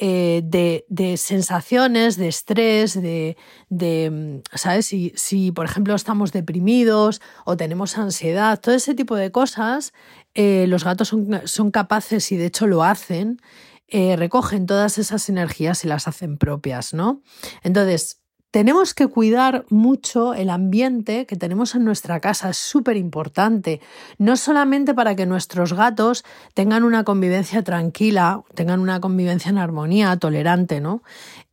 eh, 0.04 0.42
de, 0.44 1.16
sensaciones, 1.16 2.16
de 2.16 2.26
estrés, 2.26 3.00
de, 3.00 3.36
mm, 3.70 4.56
¿sabes? 4.56 4.86
Si, 4.86 5.12
si, 5.14 5.52
por 5.52 5.64
ejemplo, 5.66 5.94
estamos 5.94 6.32
deprimidos 6.32 7.20
o 7.44 7.56
tenemos 7.56 7.96
ansiedad, 7.98 8.58
todo 8.60 8.74
ese 8.74 8.94
tipo 8.94 9.14
de 9.14 9.30
cosas, 9.30 9.92
eh, 10.34 10.66
los 10.66 10.82
gatos 10.84 11.08
son, 11.08 11.42
son, 11.44 11.70
capaces 11.70 12.32
y 12.32 12.36
de 12.36 12.46
hecho 12.46 12.66
lo 12.66 12.82
hacen, 12.82 13.40
eh, 13.86 14.16
recogen 14.16 14.66
todas 14.66 14.98
esas 14.98 15.28
energías 15.28 15.84
y 15.84 15.88
las 15.88 16.08
hacen 16.08 16.38
propias, 16.38 16.94
¿no? 16.94 17.22
Entonces, 17.62 18.21
tenemos 18.52 18.92
que 18.92 19.08
cuidar 19.08 19.64
mucho 19.70 20.34
el 20.34 20.50
ambiente 20.50 21.24
que 21.24 21.36
tenemos 21.36 21.74
en 21.74 21.84
nuestra 21.84 22.20
casa, 22.20 22.50
es 22.50 22.58
súper 22.58 22.98
importante, 22.98 23.80
no 24.18 24.36
solamente 24.36 24.92
para 24.92 25.16
que 25.16 25.24
nuestros 25.24 25.72
gatos 25.72 26.22
tengan 26.52 26.84
una 26.84 27.02
convivencia 27.02 27.64
tranquila, 27.64 28.42
tengan 28.54 28.80
una 28.80 29.00
convivencia 29.00 29.48
en 29.48 29.56
armonía, 29.56 30.18
tolerante, 30.18 30.82
¿no? 30.82 31.02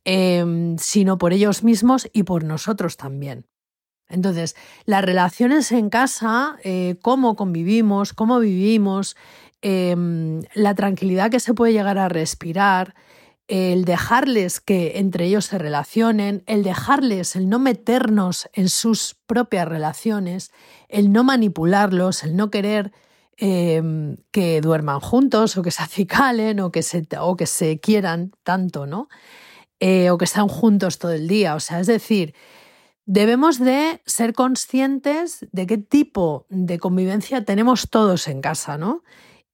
Em, 0.04 0.76
sino 0.76 1.16
por 1.16 1.32
ellos 1.32 1.64
mismos 1.64 2.06
y 2.12 2.24
por 2.24 2.44
nosotros 2.44 2.98
también. 2.98 3.46
Entonces, 4.10 4.54
las 4.84 5.02
relaciones 5.02 5.72
en 5.72 5.88
casa, 5.88 6.58
eh, 6.64 6.96
cómo 7.00 7.34
convivimos, 7.34 8.12
cómo 8.12 8.40
vivimos, 8.40 9.16
em, 9.62 10.42
la 10.52 10.74
tranquilidad 10.74 11.30
que 11.30 11.40
se 11.40 11.54
puede 11.54 11.72
llegar 11.72 11.96
a 11.96 12.10
respirar, 12.10 12.94
el 13.50 13.84
dejarles 13.84 14.60
que 14.60 14.98
entre 15.00 15.24
ellos 15.24 15.46
se 15.46 15.58
relacionen, 15.58 16.44
el 16.46 16.62
dejarles, 16.62 17.34
el 17.34 17.48
no 17.48 17.58
meternos 17.58 18.48
en 18.52 18.68
sus 18.68 19.16
propias 19.26 19.66
relaciones, 19.66 20.52
el 20.88 21.10
no 21.10 21.24
manipularlos, 21.24 22.22
el 22.22 22.36
no 22.36 22.52
querer 22.52 22.92
em, 23.38 24.18
que 24.30 24.60
duerman 24.60 25.00
juntos 25.00 25.56
o 25.56 25.62
que 25.62 25.72
se 25.72 25.82
acicalen 25.82 26.60
o 26.60 26.70
que 26.70 26.84
se, 26.84 27.04
o 27.18 27.36
que 27.36 27.46
se 27.46 27.80
quieran 27.80 28.30
tanto, 28.44 28.86
¿no? 28.86 29.08
Eh, 29.80 30.10
o 30.10 30.18
que 30.18 30.26
están 30.26 30.46
juntos 30.46 30.98
todo 30.98 31.10
el 31.10 31.26
día. 31.26 31.56
O 31.56 31.60
sea, 31.60 31.80
es 31.80 31.88
decir, 31.88 32.34
debemos 33.04 33.58
de 33.58 34.00
ser 34.06 34.32
conscientes 34.32 35.44
de 35.50 35.66
qué 35.66 35.76
tipo 35.78 36.46
de 36.50 36.78
convivencia 36.78 37.44
tenemos 37.44 37.90
todos 37.90 38.28
en 38.28 38.42
casa, 38.42 38.78
¿no? 38.78 39.02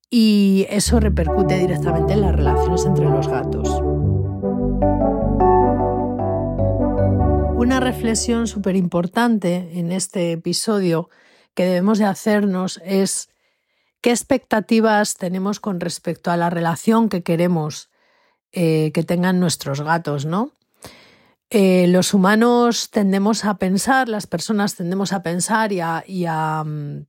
y 0.09 0.65
eso 0.69 0.99
repercute 0.99 1.57
directamente 1.57 2.13
en 2.13 2.21
las 2.21 2.35
relaciones 2.35 2.85
entre 2.85 3.05
los 3.05 3.27
gatos. 3.27 3.86
Una 7.57 7.79
reflexión 7.79 8.47
súper 8.47 8.75
importante 8.75 9.71
en 9.73 9.91
este 9.91 10.31
episodio 10.31 11.09
que 11.53 11.65
debemos 11.65 11.97
de 11.97 12.05
hacernos 12.05 12.79
es 12.85 13.29
qué 14.01 14.11
expectativas 14.11 15.17
tenemos 15.17 15.59
con 15.59 15.79
respecto 15.79 16.31
a 16.31 16.37
la 16.37 16.49
relación 16.49 17.09
que 17.09 17.23
queremos 17.23 17.89
eh, 18.53 18.91
que 18.93 19.03
tengan 19.03 19.39
nuestros 19.39 19.81
gatos, 19.81 20.25
¿no? 20.25 20.51
Eh, 21.49 21.87
los 21.87 22.13
humanos 22.13 22.89
tendemos 22.89 23.43
a 23.43 23.57
pensar, 23.57 24.07
las 24.07 24.27
personas 24.27 24.75
tendemos 24.75 25.11
a 25.11 25.23
pensar 25.23 25.73
y 25.73 25.81
a 25.81 26.63
mm, 26.63 27.05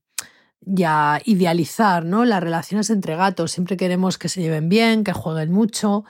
y 0.77 0.83
a 0.85 1.21
idealizar 1.25 2.05
¿no? 2.05 2.25
las 2.25 2.43
relaciones 2.43 2.91
entre 2.91 3.17
gatos. 3.17 3.53
Siempre 3.53 3.77
queremos 3.77 4.19
que 4.19 4.29
se 4.29 4.43
lleven 4.43 4.69
bien, 4.69 5.05
que 5.05 5.13
jueguen 5.13 5.53
mucho, 5.53 6.05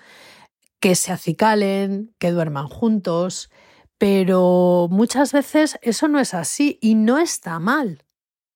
que 0.81 0.95
se 0.95 1.13
acicalen, 1.13 2.15
que 2.19 2.33
duerman 2.33 2.69
juntos. 2.69 3.51
Pero 3.99 4.87
muchas 4.91 5.33
veces 5.33 5.79
eso 5.83 6.09
no 6.09 6.21
es 6.21 6.33
así 6.33 6.79
y 6.81 6.95
no 6.95 7.19
está 7.19 7.59
mal. 7.59 8.05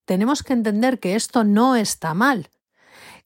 Tenemos 0.05 0.42
que 0.42 0.52
entender 0.52 1.00
que 1.00 1.14
esto 1.16 1.44
no 1.44 1.76
está 1.76 2.14
mal, 2.14 2.50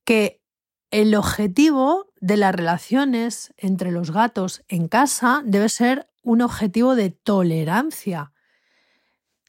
que 0.05 0.42
el 0.90 1.14
objetivo 1.14 2.12
de 2.20 2.37
las 2.37 2.55
relaciones 2.55 3.52
entre 3.57 3.90
los 3.90 4.11
gatos 4.11 4.62
en 4.68 4.88
casa 4.88 5.42
debe 5.44 5.68
ser 5.68 6.09
un 6.22 6.42
objetivo 6.42 6.96
de 6.96 7.11
tolerancia. 7.11 8.33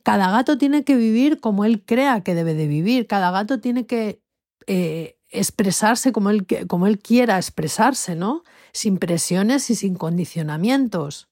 Cada 0.03 0.32
gato 0.32 0.58
tiene 0.58 0.84
que 0.84 0.95
vivir 0.95 1.39
como 1.39 1.65
él 1.65 1.84
crea 1.86 2.21
que 2.21 2.36
debe 2.36 2.53
de 2.53 2.67
vivir, 2.67 3.08
cada 3.08 3.32
gato 3.32 3.60
tiene 3.60 3.86
que 3.86 4.21
eh, 4.67 5.17
expresarse 5.30 6.12
como 6.12 6.30
él, 6.30 6.45
como 6.67 6.88
él 6.88 6.99
quiera 6.99 7.38
expresarse, 7.38 8.15
¿no? 8.15 8.43
Sin 8.73 8.97
presiones 8.97 9.69
y 9.69 9.75
sin 9.75 9.95
condicionamientos. 9.95 11.30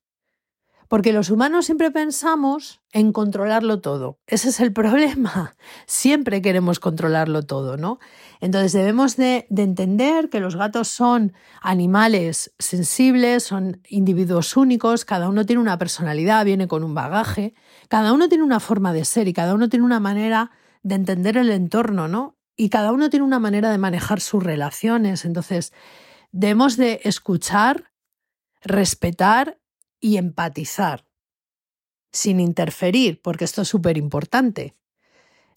Porque 0.88 1.14
los 1.14 1.30
humanos 1.30 1.66
siempre 1.66 1.92
pensamos 1.92 2.82
en 2.92 3.12
controlarlo 3.12 3.82
todo. 3.82 4.20
Ese 4.28 4.50
es 4.50 4.60
el 4.60 4.74
problema. 4.82 5.56
Siempre 5.86 6.42
queremos 6.42 6.80
controlarlo 6.80 7.44
todo, 7.44 7.78
¿no? 7.78 8.00
Entonces 8.42 8.74
debemos 8.74 9.16
de, 9.16 9.48
de, 9.50 9.64
entender 9.64 10.30
que 10.30 10.40
los 10.40 10.56
gatos 10.56 10.88
son 10.88 11.34
animales 11.62 12.54
sensibles, 12.60 13.44
son 13.44 13.82
individuos 13.90 14.56
únicos, 14.58 15.06
cada 15.06 15.30
uno 15.30 15.46
tiene 15.46 15.62
una 15.62 15.78
personalidad, 15.78 16.46
viene 16.46 16.68
con 16.68 16.84
un 16.84 16.94
bagaje, 16.94 17.54
cada 17.90 18.14
uno 18.14 18.30
tiene 18.30 18.44
una 18.44 18.60
forma 18.60 18.94
de 18.94 19.06
ser 19.06 19.28
y 19.28 19.34
cada 19.34 19.54
uno 19.54 19.70
tiene 19.70 19.86
una 19.86 20.00
manera 20.00 20.52
de 20.84 20.96
entender 20.96 21.38
el 21.38 21.50
entorno, 21.50 22.08
¿no? 22.08 22.38
Y 22.56 22.70
cada 22.70 22.92
uno 22.92 23.10
tiene 23.10 23.26
una 23.26 23.40
manera 23.40 23.72
de 23.72 23.78
manejar 23.78 24.22
sus 24.22 24.44
relaciones. 24.44 25.26
Entonces, 25.26 25.74
debemos 26.32 26.78
de 26.78 27.02
escuchar, 27.04 27.92
respetar 28.62 29.58
y 30.06 30.18
empatizar, 30.18 31.04
sin 32.12 32.40
interferir, 32.40 33.24
porque 33.24 33.44
esto 33.44 33.64
es 33.64 33.68
súper 33.68 33.98
importante. 33.98 34.76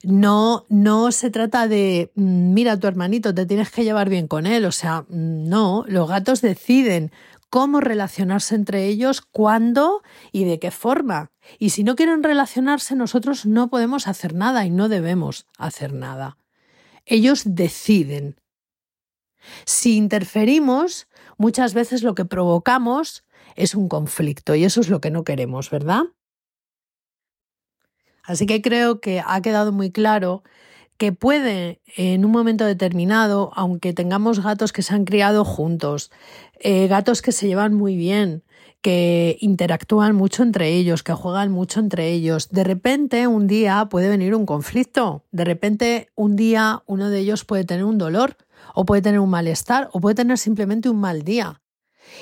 No, 0.02 0.64
no 0.70 1.12
se 1.12 1.28
trata 1.28 1.68
de, 1.68 2.12
mm, 2.14 2.54
mira 2.54 2.80
tu 2.80 2.86
hermanito, 2.86 3.34
te 3.34 3.44
tienes 3.44 3.70
que 3.70 3.84
llevar 3.84 4.08
bien 4.08 4.26
con 4.26 4.46
él. 4.46 4.64
O 4.64 4.72
sea, 4.72 5.02
mm, 5.02 5.50
no, 5.50 5.84
los 5.86 6.08
gatos 6.08 6.40
deciden 6.40 7.12
cómo 7.50 7.80
relacionarse 7.82 8.54
entre 8.54 8.86
ellos, 8.86 9.20
cuándo 9.20 10.02
y 10.32 10.44
de 10.44 10.58
qué 10.58 10.70
forma. 10.70 11.30
Y 11.58 11.68
si 11.70 11.84
no 11.84 11.94
quieren 11.94 12.22
relacionarse, 12.22 12.96
nosotros 12.96 13.44
no 13.44 13.68
podemos 13.68 14.08
hacer 14.08 14.32
nada 14.32 14.64
y 14.64 14.70
no 14.70 14.88
debemos 14.88 15.46
hacer 15.58 15.92
nada. 15.92 16.38
Ellos 17.04 17.42
deciden. 17.44 18.40
Si 19.66 19.94
interferimos, 19.96 21.06
muchas 21.36 21.74
veces 21.74 22.02
lo 22.02 22.14
que 22.14 22.24
provocamos 22.24 23.24
es 23.58 23.74
un 23.74 23.88
conflicto 23.88 24.54
y 24.54 24.64
eso 24.64 24.80
es 24.80 24.88
lo 24.88 25.00
que 25.00 25.10
no 25.10 25.24
queremos, 25.24 25.68
¿verdad? 25.70 26.04
Así 28.22 28.46
que 28.46 28.62
creo 28.62 29.00
que 29.00 29.22
ha 29.26 29.42
quedado 29.42 29.72
muy 29.72 29.90
claro 29.90 30.42
que 30.96 31.12
puede 31.12 31.80
en 31.96 32.24
un 32.24 32.30
momento 32.30 32.64
determinado, 32.64 33.50
aunque 33.54 33.92
tengamos 33.92 34.42
gatos 34.42 34.72
que 34.72 34.82
se 34.82 34.94
han 34.94 35.04
criado 35.04 35.44
juntos, 35.44 36.10
eh, 36.60 36.86
gatos 36.88 37.20
que 37.20 37.32
se 37.32 37.46
llevan 37.46 37.74
muy 37.74 37.96
bien, 37.96 38.44
que 38.80 39.36
interactúan 39.40 40.14
mucho 40.14 40.42
entre 40.44 40.68
ellos, 40.68 41.02
que 41.02 41.12
juegan 41.12 41.50
mucho 41.50 41.80
entre 41.80 42.10
ellos, 42.10 42.50
de 42.50 42.64
repente 42.64 43.26
un 43.26 43.48
día 43.48 43.88
puede 43.90 44.08
venir 44.08 44.34
un 44.34 44.46
conflicto, 44.46 45.24
de 45.32 45.44
repente 45.44 46.10
un 46.14 46.36
día 46.36 46.82
uno 46.86 47.10
de 47.10 47.18
ellos 47.18 47.44
puede 47.44 47.64
tener 47.64 47.84
un 47.84 47.98
dolor 47.98 48.36
o 48.74 48.84
puede 48.84 49.02
tener 49.02 49.18
un 49.18 49.30
malestar 49.30 49.88
o 49.92 50.00
puede 50.00 50.14
tener 50.14 50.38
simplemente 50.38 50.88
un 50.88 51.00
mal 51.00 51.22
día 51.22 51.60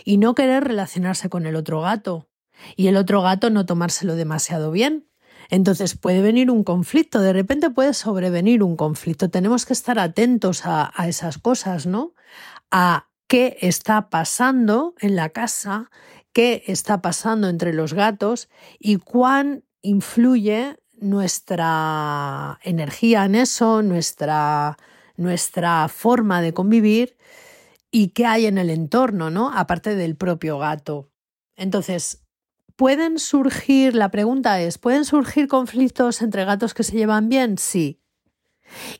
y 0.04 0.18
no 0.18 0.34
querer 0.34 0.64
relacionarse 0.64 1.28
con 1.28 1.46
el 1.46 1.56
otro 1.56 1.80
gato 1.80 2.28
y 2.76 2.88
el 2.88 2.96
otro 2.96 3.22
gato 3.22 3.50
no 3.50 3.66
tomárselo 3.66 4.16
demasiado 4.16 4.70
bien. 4.70 5.08
Entonces 5.48 5.96
puede 5.96 6.22
venir 6.22 6.50
un 6.50 6.64
conflicto, 6.64 7.20
de 7.20 7.32
repente 7.32 7.70
puede 7.70 7.94
sobrevenir 7.94 8.62
un 8.62 8.76
conflicto. 8.76 9.30
Tenemos 9.30 9.64
que 9.64 9.74
estar 9.74 9.98
atentos 9.98 10.66
a, 10.66 10.92
a 10.94 11.08
esas 11.08 11.38
cosas, 11.38 11.86
¿no? 11.86 12.14
A 12.70 13.08
qué 13.28 13.56
está 13.60 14.08
pasando 14.10 14.94
en 15.00 15.14
la 15.14 15.28
casa, 15.28 15.90
qué 16.32 16.64
está 16.66 17.00
pasando 17.00 17.48
entre 17.48 17.72
los 17.72 17.94
gatos 17.94 18.48
y 18.78 18.96
cuán 18.96 19.64
influye 19.82 20.76
nuestra 20.98 22.58
energía 22.62 23.24
en 23.24 23.34
eso, 23.34 23.82
nuestra, 23.82 24.76
nuestra 25.16 25.88
forma 25.88 26.40
de 26.40 26.52
convivir 26.54 27.15
y 27.96 28.08
qué 28.08 28.26
hay 28.26 28.44
en 28.44 28.58
el 28.58 28.68
entorno, 28.68 29.30
¿no? 29.30 29.50
Aparte 29.54 29.94
del 29.94 30.16
propio 30.16 30.58
gato. 30.58 31.08
Entonces, 31.56 32.26
¿pueden 32.76 33.18
surgir, 33.18 33.94
la 33.94 34.10
pregunta 34.10 34.60
es, 34.60 34.76
¿pueden 34.76 35.06
surgir 35.06 35.48
conflictos 35.48 36.20
entre 36.20 36.44
gatos 36.44 36.74
que 36.74 36.82
se 36.82 36.94
llevan 36.94 37.30
bien? 37.30 37.56
Sí. 37.56 38.02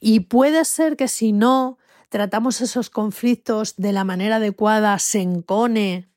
Y 0.00 0.20
puede 0.20 0.64
ser 0.64 0.96
que 0.96 1.09
si 1.09 1.32
no 1.32 1.76
tratamos 2.09 2.62
esos 2.62 2.88
conflictos 2.88 3.76
de 3.76 3.92
la 3.92 4.04
manera 4.04 4.37
adecuada, 4.37 4.98
se 4.98 5.20
encone 5.20 6.09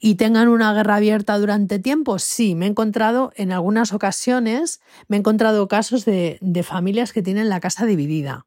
y 0.00 0.14
tengan 0.14 0.48
una 0.48 0.72
guerra 0.72 0.96
abierta 0.96 1.36
durante 1.36 1.78
tiempo? 1.78 2.18
Sí, 2.18 2.54
me 2.54 2.64
he 2.64 2.70
encontrado 2.70 3.32
en 3.36 3.52
algunas 3.52 3.92
ocasiones, 3.92 4.80
me 5.08 5.18
he 5.18 5.20
encontrado 5.20 5.68
casos 5.68 6.06
de, 6.06 6.38
de 6.40 6.62
familias 6.62 7.12
que 7.12 7.20
tienen 7.20 7.50
la 7.50 7.60
casa 7.60 7.84
dividida. 7.84 8.46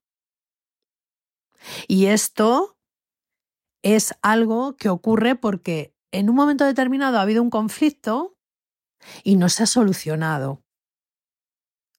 Y 1.87 2.07
esto 2.07 2.75
es 3.83 4.13
algo 4.21 4.75
que 4.77 4.89
ocurre 4.89 5.35
porque 5.35 5.95
en 6.11 6.29
un 6.29 6.35
momento 6.35 6.65
determinado 6.65 7.17
ha 7.17 7.21
habido 7.21 7.41
un 7.41 7.49
conflicto 7.49 8.37
y 9.23 9.35
no 9.35 9.49
se 9.49 9.63
ha 9.63 9.67
solucionado. 9.67 10.61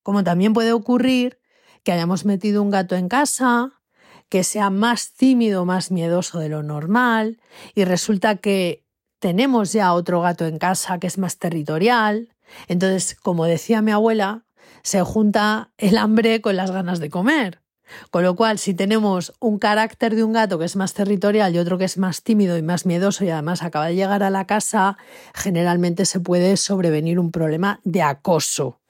Como 0.02 0.24
también 0.24 0.52
puede 0.52 0.72
ocurrir 0.72 1.40
que 1.84 1.92
hayamos 1.92 2.24
metido 2.24 2.62
un 2.62 2.70
gato 2.70 2.94
en 2.96 3.08
casa, 3.08 3.80
que 4.28 4.44
sea 4.44 4.70
más 4.70 5.12
tímido, 5.12 5.64
más 5.64 5.90
miedoso 5.90 6.38
de 6.38 6.48
lo 6.48 6.62
normal, 6.62 7.40
y 7.74 7.84
resulta 7.84 8.36
que 8.36 8.84
tenemos 9.18 9.72
ya 9.72 9.92
otro 9.92 10.20
gato 10.20 10.46
en 10.46 10.58
casa 10.58 10.98
que 10.98 11.06
es 11.06 11.18
más 11.18 11.38
territorial. 11.38 12.34
Entonces, 12.66 13.14
como 13.14 13.44
decía 13.44 13.82
mi 13.82 13.92
abuela, 13.92 14.44
se 14.82 15.00
junta 15.02 15.72
el 15.78 15.96
hambre 15.96 16.40
con 16.40 16.56
las 16.56 16.70
ganas 16.70 16.98
de 16.98 17.10
comer. 17.10 17.61
Con 18.10 18.22
lo 18.22 18.36
cual, 18.36 18.58
si 18.58 18.74
tenemos 18.74 19.32
un 19.40 19.58
carácter 19.58 20.14
de 20.14 20.24
un 20.24 20.32
gato 20.32 20.58
que 20.58 20.64
es 20.64 20.76
más 20.76 20.94
territorial 20.94 21.54
y 21.54 21.58
otro 21.58 21.78
que 21.78 21.84
es 21.84 21.98
más 21.98 22.22
tímido 22.22 22.56
y 22.56 22.62
más 22.62 22.86
miedoso 22.86 23.24
y 23.24 23.30
además 23.30 23.62
acaba 23.62 23.86
de 23.86 23.94
llegar 23.94 24.22
a 24.22 24.30
la 24.30 24.46
casa, 24.46 24.96
generalmente 25.34 26.04
se 26.04 26.20
puede 26.20 26.56
sobrevenir 26.56 27.18
un 27.18 27.30
problema 27.30 27.80
de 27.84 28.02
acoso. 28.02 28.80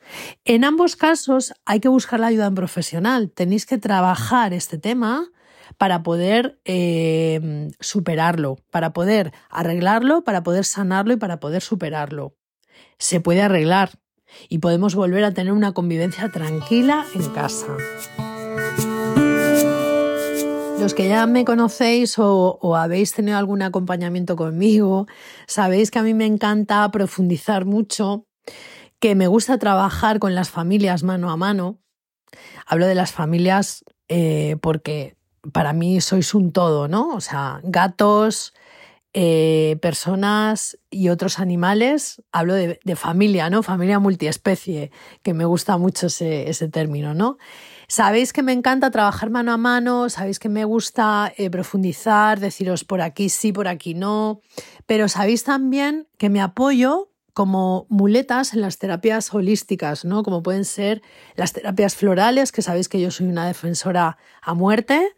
En 0.45 0.65
ambos 0.65 0.97
casos 0.97 1.55
hay 1.65 1.81
que 1.81 1.89
buscar 1.89 2.21
la 2.21 2.27
ayuda 2.29 2.51
profesional. 2.51 3.31
Tenéis 3.31 3.67
que 3.67 3.79
trabajar 3.79 4.53
este 4.53 4.79
tema 4.79 5.31
para 5.79 6.03
poder 6.03 6.61
eh, 6.65 7.71
superarlo, 7.81 8.59
para 8.71 8.93
poder 8.93 9.33
arreglarlo, 9.49 10.25
para 10.25 10.43
poder 10.43 10.65
sanarlo 10.65 11.15
y 11.15 11.17
para 11.17 11.41
poder 11.41 11.63
superarlo. 11.63 12.35
Se 12.99 13.21
puede 13.21 13.43
arreglar 13.43 13.91
y 14.49 14.59
podemos 14.59 14.95
volver 14.95 15.25
a 15.25 15.33
tener 15.33 15.53
una 15.53 15.73
convivencia 15.73 16.31
tranquila 16.31 17.05
en 17.15 17.29
casa. 17.31 17.77
Los 20.83 20.95
que 20.95 21.07
ya 21.07 21.27
me 21.27 21.45
conocéis 21.45 22.17
o, 22.19 22.77
habéis 22.77 23.13
tenido 23.13 23.39
algún 23.39 23.63
acompañamiento 23.63 24.35
conmigo, 24.35 25.07
sabéis 25.47 25.93
que 25.93 26.01
a 26.01 26.03
mí 26.03 26.13
me 26.13 26.27
encanta 26.27 26.91
profundizar 26.91 27.67
mucho, 27.67 28.27
que 28.99 29.15
me 29.15 29.29
gusta 29.29 29.59
trabajar 29.59 30.19
con 30.19 30.35
las 30.35 30.51
familias 30.51 31.05
mano 31.05 31.31
a 31.31 31.37
mano. 31.37 31.79
Hablo 32.67 32.89
de 32.89 32.97
las 32.97 33.13
familias 33.13 33.85
eh, 34.09 34.57
porque 34.61 35.17
para 35.53 35.73
mí 35.73 36.01
sois 36.01 36.35
un 36.35 36.51
todo, 36.51 36.89
¿no? 36.89 37.15
O 37.15 37.21
sea, 37.21 37.61
gatos, 37.63 38.53
eh, 39.15 39.79
personas 39.81 40.81
y 40.91 41.11
otros 41.11 41.39
animales. 41.39 42.25
Hablo 42.33 42.55
de, 42.55 42.97
familia, 42.97 43.51
¿no? 43.51 43.63
Familia 43.63 44.01
multiespecie, 44.01 44.91
que 45.23 45.33
me 45.33 45.45
gusta 45.45 45.79
mucho 45.79 46.09
ese, 46.09 46.51
ese 46.51 46.69
término, 46.69 47.15
¿no? 47.15 47.39
Sabéis 47.93 48.33
que 48.33 48.43
me 48.43 48.53
encanta 48.53 48.91
trabajar 48.91 49.29
mano 49.29 49.53
a 49.53 49.59
mano, 49.59 50.09
sabéis 50.09 50.39
que 50.39 50.49
me 50.49 50.65
gusta 50.65 51.31
eh, 51.37 51.51
profundizar, 51.51 52.41
deciros 52.41 52.85
por 52.85 53.03
aquí 53.03 53.29
sí, 53.29 53.53
por 53.53 53.69
aquí 53.69 53.93
no, 53.93 54.41
pero 54.87 55.09
sabéis 55.11 55.45
también 55.45 56.09
que 56.17 56.31
me 56.31 56.41
apoyo 56.41 57.11
como 57.35 57.85
muletas 57.91 58.55
en 58.55 58.63
las 58.63 58.79
terapias 58.79 59.35
holísticas, 59.35 60.07
¿no? 60.07 60.23
Como 60.23 60.43
pueden 60.43 60.65
ser 60.65 61.03
las 61.37 61.53
terapias 61.53 61.95
florales, 61.95 62.51
que 62.51 62.63
sabéis 62.63 62.89
que 62.89 62.99
yo 62.99 63.11
soy 63.11 63.27
una 63.27 63.47
defensora 63.47 64.17
a 64.41 64.55
muerte, 64.55 65.15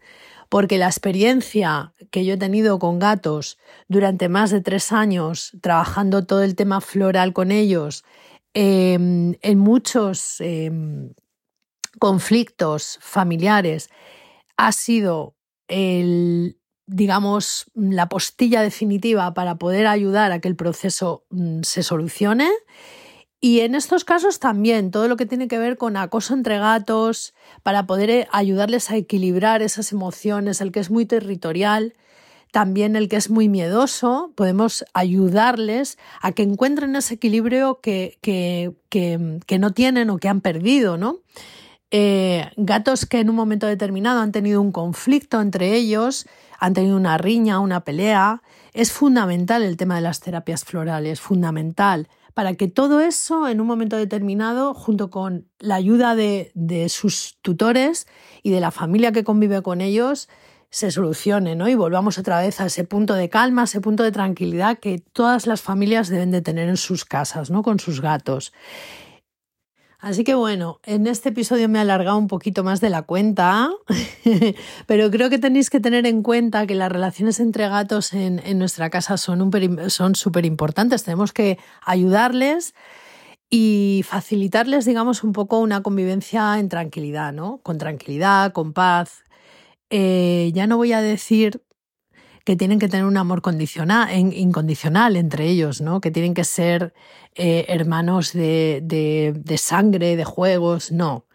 porque 0.48 0.76
la 0.76 0.86
experiencia 0.86 1.92
que 2.10 2.24
yo 2.24 2.34
he 2.34 2.38
tenido 2.38 2.80
con 2.80 2.98
gatos 2.98 3.56
durante 3.86 4.28
más 4.28 4.50
de 4.50 4.60
tres 4.60 4.90
años, 4.90 5.56
trabajando 5.60 6.26
todo 6.26 6.42
el 6.42 6.56
tema 6.56 6.80
floral 6.80 7.34
con 7.34 7.52
ellos, 7.52 8.02
em, 8.52 9.36
en 9.42 9.58
muchos 9.60 10.40
em, 10.40 11.14
conflictos 11.98 12.98
familiares 13.00 13.90
ha 14.56 14.72
sido 14.72 15.34
el, 15.68 16.58
digamos, 16.86 17.66
la 17.74 18.08
postilla 18.08 18.62
definitiva 18.62 19.34
para 19.34 19.56
poder 19.56 19.86
ayudar 19.86 20.32
a 20.32 20.40
que 20.40 20.48
el 20.48 20.56
proceso 20.56 21.24
mm, 21.30 21.62
se 21.62 21.82
solucione. 21.82 22.50
Y 23.40 23.60
en 23.60 23.74
estos 23.74 24.04
casos 24.04 24.38
también, 24.38 24.90
todo 24.90 25.06
lo 25.06 25.16
que 25.16 25.26
tiene 25.26 25.48
que 25.48 25.58
ver 25.58 25.76
con 25.76 25.96
acoso 25.96 26.32
entre 26.32 26.58
gatos, 26.58 27.34
para 27.62 27.86
poder 27.86 28.10
eh, 28.10 28.28
ayudarles 28.32 28.90
a 28.90 28.96
equilibrar 28.96 29.60
esas 29.60 29.92
emociones, 29.92 30.60
el 30.60 30.72
que 30.72 30.80
es 30.80 30.90
muy 30.90 31.04
territorial, 31.04 31.94
también 32.54 32.94
el 32.94 33.08
que 33.08 33.16
es 33.16 33.30
muy 33.30 33.48
miedoso, 33.48 34.32
podemos 34.36 34.84
ayudarles 34.94 35.98
a 36.22 36.30
que 36.30 36.44
encuentren 36.44 36.94
ese 36.94 37.14
equilibrio 37.14 37.80
que, 37.80 38.16
que, 38.20 38.72
que, 38.88 39.58
no 39.58 39.72
tienen 39.72 40.08
o 40.08 40.18
que 40.18 40.28
han 40.28 40.40
perdido, 40.40 40.96
¿no? 40.96 41.18
Eh, 41.90 42.50
gatos 42.56 43.06
que 43.06 43.20
en 43.20 43.30
un 43.30 43.36
momento 43.36 43.66
determinado 43.66 44.20
han 44.20 44.32
tenido 44.32 44.60
un 44.60 44.72
conflicto 44.72 45.40
entre 45.40 45.74
ellos, 45.74 46.26
han 46.58 46.74
tenido 46.74 46.96
una 46.96 47.18
riña, 47.18 47.60
una 47.60 47.84
pelea. 47.84 48.42
Es 48.72 48.92
fundamental 48.92 49.62
el 49.62 49.76
tema 49.76 49.96
de 49.96 50.00
las 50.00 50.20
terapias 50.20 50.64
florales, 50.64 51.20
fundamental 51.20 52.08
para 52.34 52.54
que 52.54 52.68
todo 52.68 53.00
eso 53.00 53.48
en 53.48 53.60
un 53.60 53.66
momento 53.66 53.96
determinado, 53.96 54.74
junto 54.74 55.08
con 55.08 55.48
la 55.60 55.76
ayuda 55.76 56.16
de, 56.16 56.50
sus 56.88 57.38
tutores 57.40 58.06
y 58.42 58.50
de 58.50 58.60
la 58.60 58.72
familia 58.72 59.12
que 59.12 59.24
convive 59.24 59.62
con 59.62 59.80
ellos, 59.80 60.28
se 60.68 60.90
solucione, 60.90 61.54
¿no? 61.54 61.68
Y 61.68 61.76
volvamos 61.76 62.18
otra 62.18 62.40
vez 62.40 62.60
a 62.60 62.66
ese 62.66 62.82
punto 62.82 63.14
de 63.14 63.28
calma, 63.28 63.62
ese 63.62 63.80
punto 63.80 64.02
de 64.02 64.10
tranquilidad 64.10 64.78
que 64.80 64.98
todas 64.98 65.46
las 65.46 65.62
familias 65.62 66.08
deben 66.08 66.32
de 66.32 66.42
tener 66.42 66.68
en 66.68 66.76
sus 66.76 67.04
casas, 67.04 67.52
¿no? 67.52 67.62
Con 67.62 67.78
sus 67.78 68.00
gatos. 68.00 68.52
Así 70.04 70.22
que 70.22 70.34
bueno, 70.34 70.80
en 70.84 71.06
este 71.06 71.30
episodio 71.30 71.66
me 71.66 71.78
he 71.78 71.80
alargado 71.80 72.18
un 72.18 72.28
poquito 72.28 72.62
más 72.62 72.82
de 72.82 72.90
la 72.90 73.00
cuenta, 73.00 73.70
pero 74.86 75.10
creo 75.10 75.30
que 75.30 75.38
tenéis 75.38 75.70
que 75.70 75.80
tener 75.80 76.04
en 76.04 76.22
cuenta 76.22 76.66
que 76.66 76.74
las 76.74 76.92
relaciones 76.92 77.40
entre 77.40 77.66
gatos 77.70 78.12
en, 78.12 78.42
nuestra 78.58 78.90
casa 78.90 79.16
son 79.16 79.50
súper 80.14 80.44
importantes. 80.44 81.04
Tenemos 81.04 81.32
que 81.32 81.58
ayudarles 81.80 82.74
y 83.48 84.04
facilitarles, 84.06 84.84
digamos, 84.84 85.24
un 85.24 85.32
poco 85.32 85.58
una 85.60 85.82
convivencia 85.82 86.58
en 86.58 86.68
tranquilidad, 86.68 87.32
¿no? 87.32 87.60
Con 87.62 87.78
tranquilidad, 87.78 88.52
con 88.52 88.74
paz. 88.74 89.24
Eh, 89.88 90.50
ya 90.52 90.66
no 90.66 90.76
voy 90.76 90.92
a 90.92 91.00
decir 91.00 91.63
que 92.44 92.56
tienen 92.56 92.78
que 92.78 92.88
tener 92.88 93.06
un 93.06 93.16
amor 93.16 93.42
incondicional 94.14 95.16
entre 95.16 95.48
ellos, 95.48 95.80
¿no? 95.80 96.00
que 96.00 96.10
tienen 96.10 96.34
que 96.34 96.44
ser 96.44 96.94
eh, 97.34 97.64
hermanos 97.68 98.32
de, 98.32 98.80
de, 98.82 99.58
sangre, 99.58 100.16
de 100.16 100.24
juegos, 100.24 100.92
no. 100.92 101.26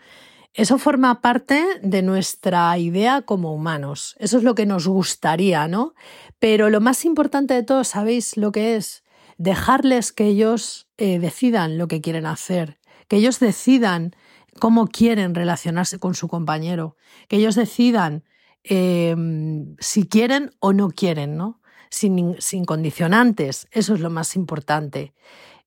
Eso 0.54 0.78
forma 0.78 1.22
parte 1.22 1.63
de 1.82 2.02
nuestra 2.02 2.78
idea 2.78 3.22
como 3.22 3.54
humanos. 3.54 4.15
Eso 4.19 4.38
es 4.38 4.43
lo 4.43 4.56
que 4.56 4.65
nos 4.65 4.88
gustaría, 4.88 5.67
¿no? 5.67 5.93
Pero 6.39 6.69
lo 6.69 6.82
más 6.82 7.06
importante 7.06 7.54
de 7.54 7.63
todo, 7.63 7.84
¿sabéis 7.84 8.36
lo 8.36 8.52
que 8.52 8.76
es? 8.76 9.04
Dejarles 9.38 10.12
que 10.12 10.26
ellos 10.26 10.88
eh, 10.98 11.19
decidan 11.19 11.78
lo 11.78 11.88
que 11.88 12.02
quieren 12.02 12.26
hacer, 12.26 12.80
que 13.08 13.17
ellos 13.17 13.39
decidan 13.39 14.15
cómo 14.60 14.88
quieren 14.88 15.36
relacionarse 15.36 16.00
con 16.00 16.13
su 16.15 16.28
compañero, 16.28 16.98
que 17.28 17.38
ellos 17.38 17.56
decidan 17.56 18.24
Em, 18.63 19.76
si 19.80 20.08
quieren 20.08 20.52
o 20.60 20.74
no 20.74 20.89
quieren, 20.89 21.38
¿no? 21.38 21.62
Sin, 21.89 22.36
sin 22.39 22.65
condicionantes. 22.65 23.67
Eso 23.72 23.93
es 23.93 24.00
lo 24.00 24.10
más 24.10 24.36
importante. 24.36 25.13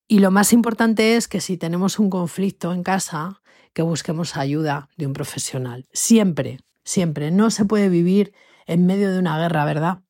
Y 0.08 0.18
lo 0.18 0.30
más 0.30 0.52
importante 0.52 1.16
es 1.16 1.26
que 1.28 1.40
si 1.40 1.56
tenemos 1.56 1.98
un 1.98 2.10
conflicto 2.10 2.72
en 2.72 2.82
casa, 2.82 3.42
que 3.72 3.82
busquemos 3.82 4.36
ayuda 4.36 4.88
de 4.96 5.06
un 5.06 5.12
profesional. 5.12 5.86
Siempre, 5.92 6.60
siempre. 6.84 7.30
No 7.30 7.50
se 7.50 7.64
puede 7.64 7.88
vivir 7.88 8.34
en 8.66 8.86
medio 8.86 9.10
de 9.10 9.18
una 9.18 9.38
guerra, 9.38 9.64
¿verdad? 9.64 10.00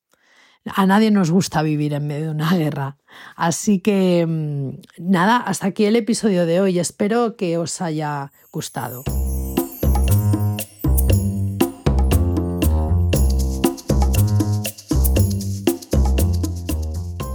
A 0.65 0.85
nadie 0.85 1.11
nos 1.11 1.31
gusta 1.31 1.61
vivir 1.61 1.93
en 1.93 2.07
medio 2.07 2.25
de 2.25 2.31
una 2.31 2.53
guerra. 2.57 2.97
Así 3.35 3.79
que 3.79 4.21
em, 4.21 4.77
nada, 4.97 5.37
hasta 5.37 5.67
aquí 5.67 5.85
el 5.85 5.95
episodio 5.95 6.45
de 6.45 6.61
hoy. 6.61 6.79
Espero 6.79 7.35
que 7.35 7.57
os 7.57 7.81
haya 7.81 8.31
gustado. 8.51 9.03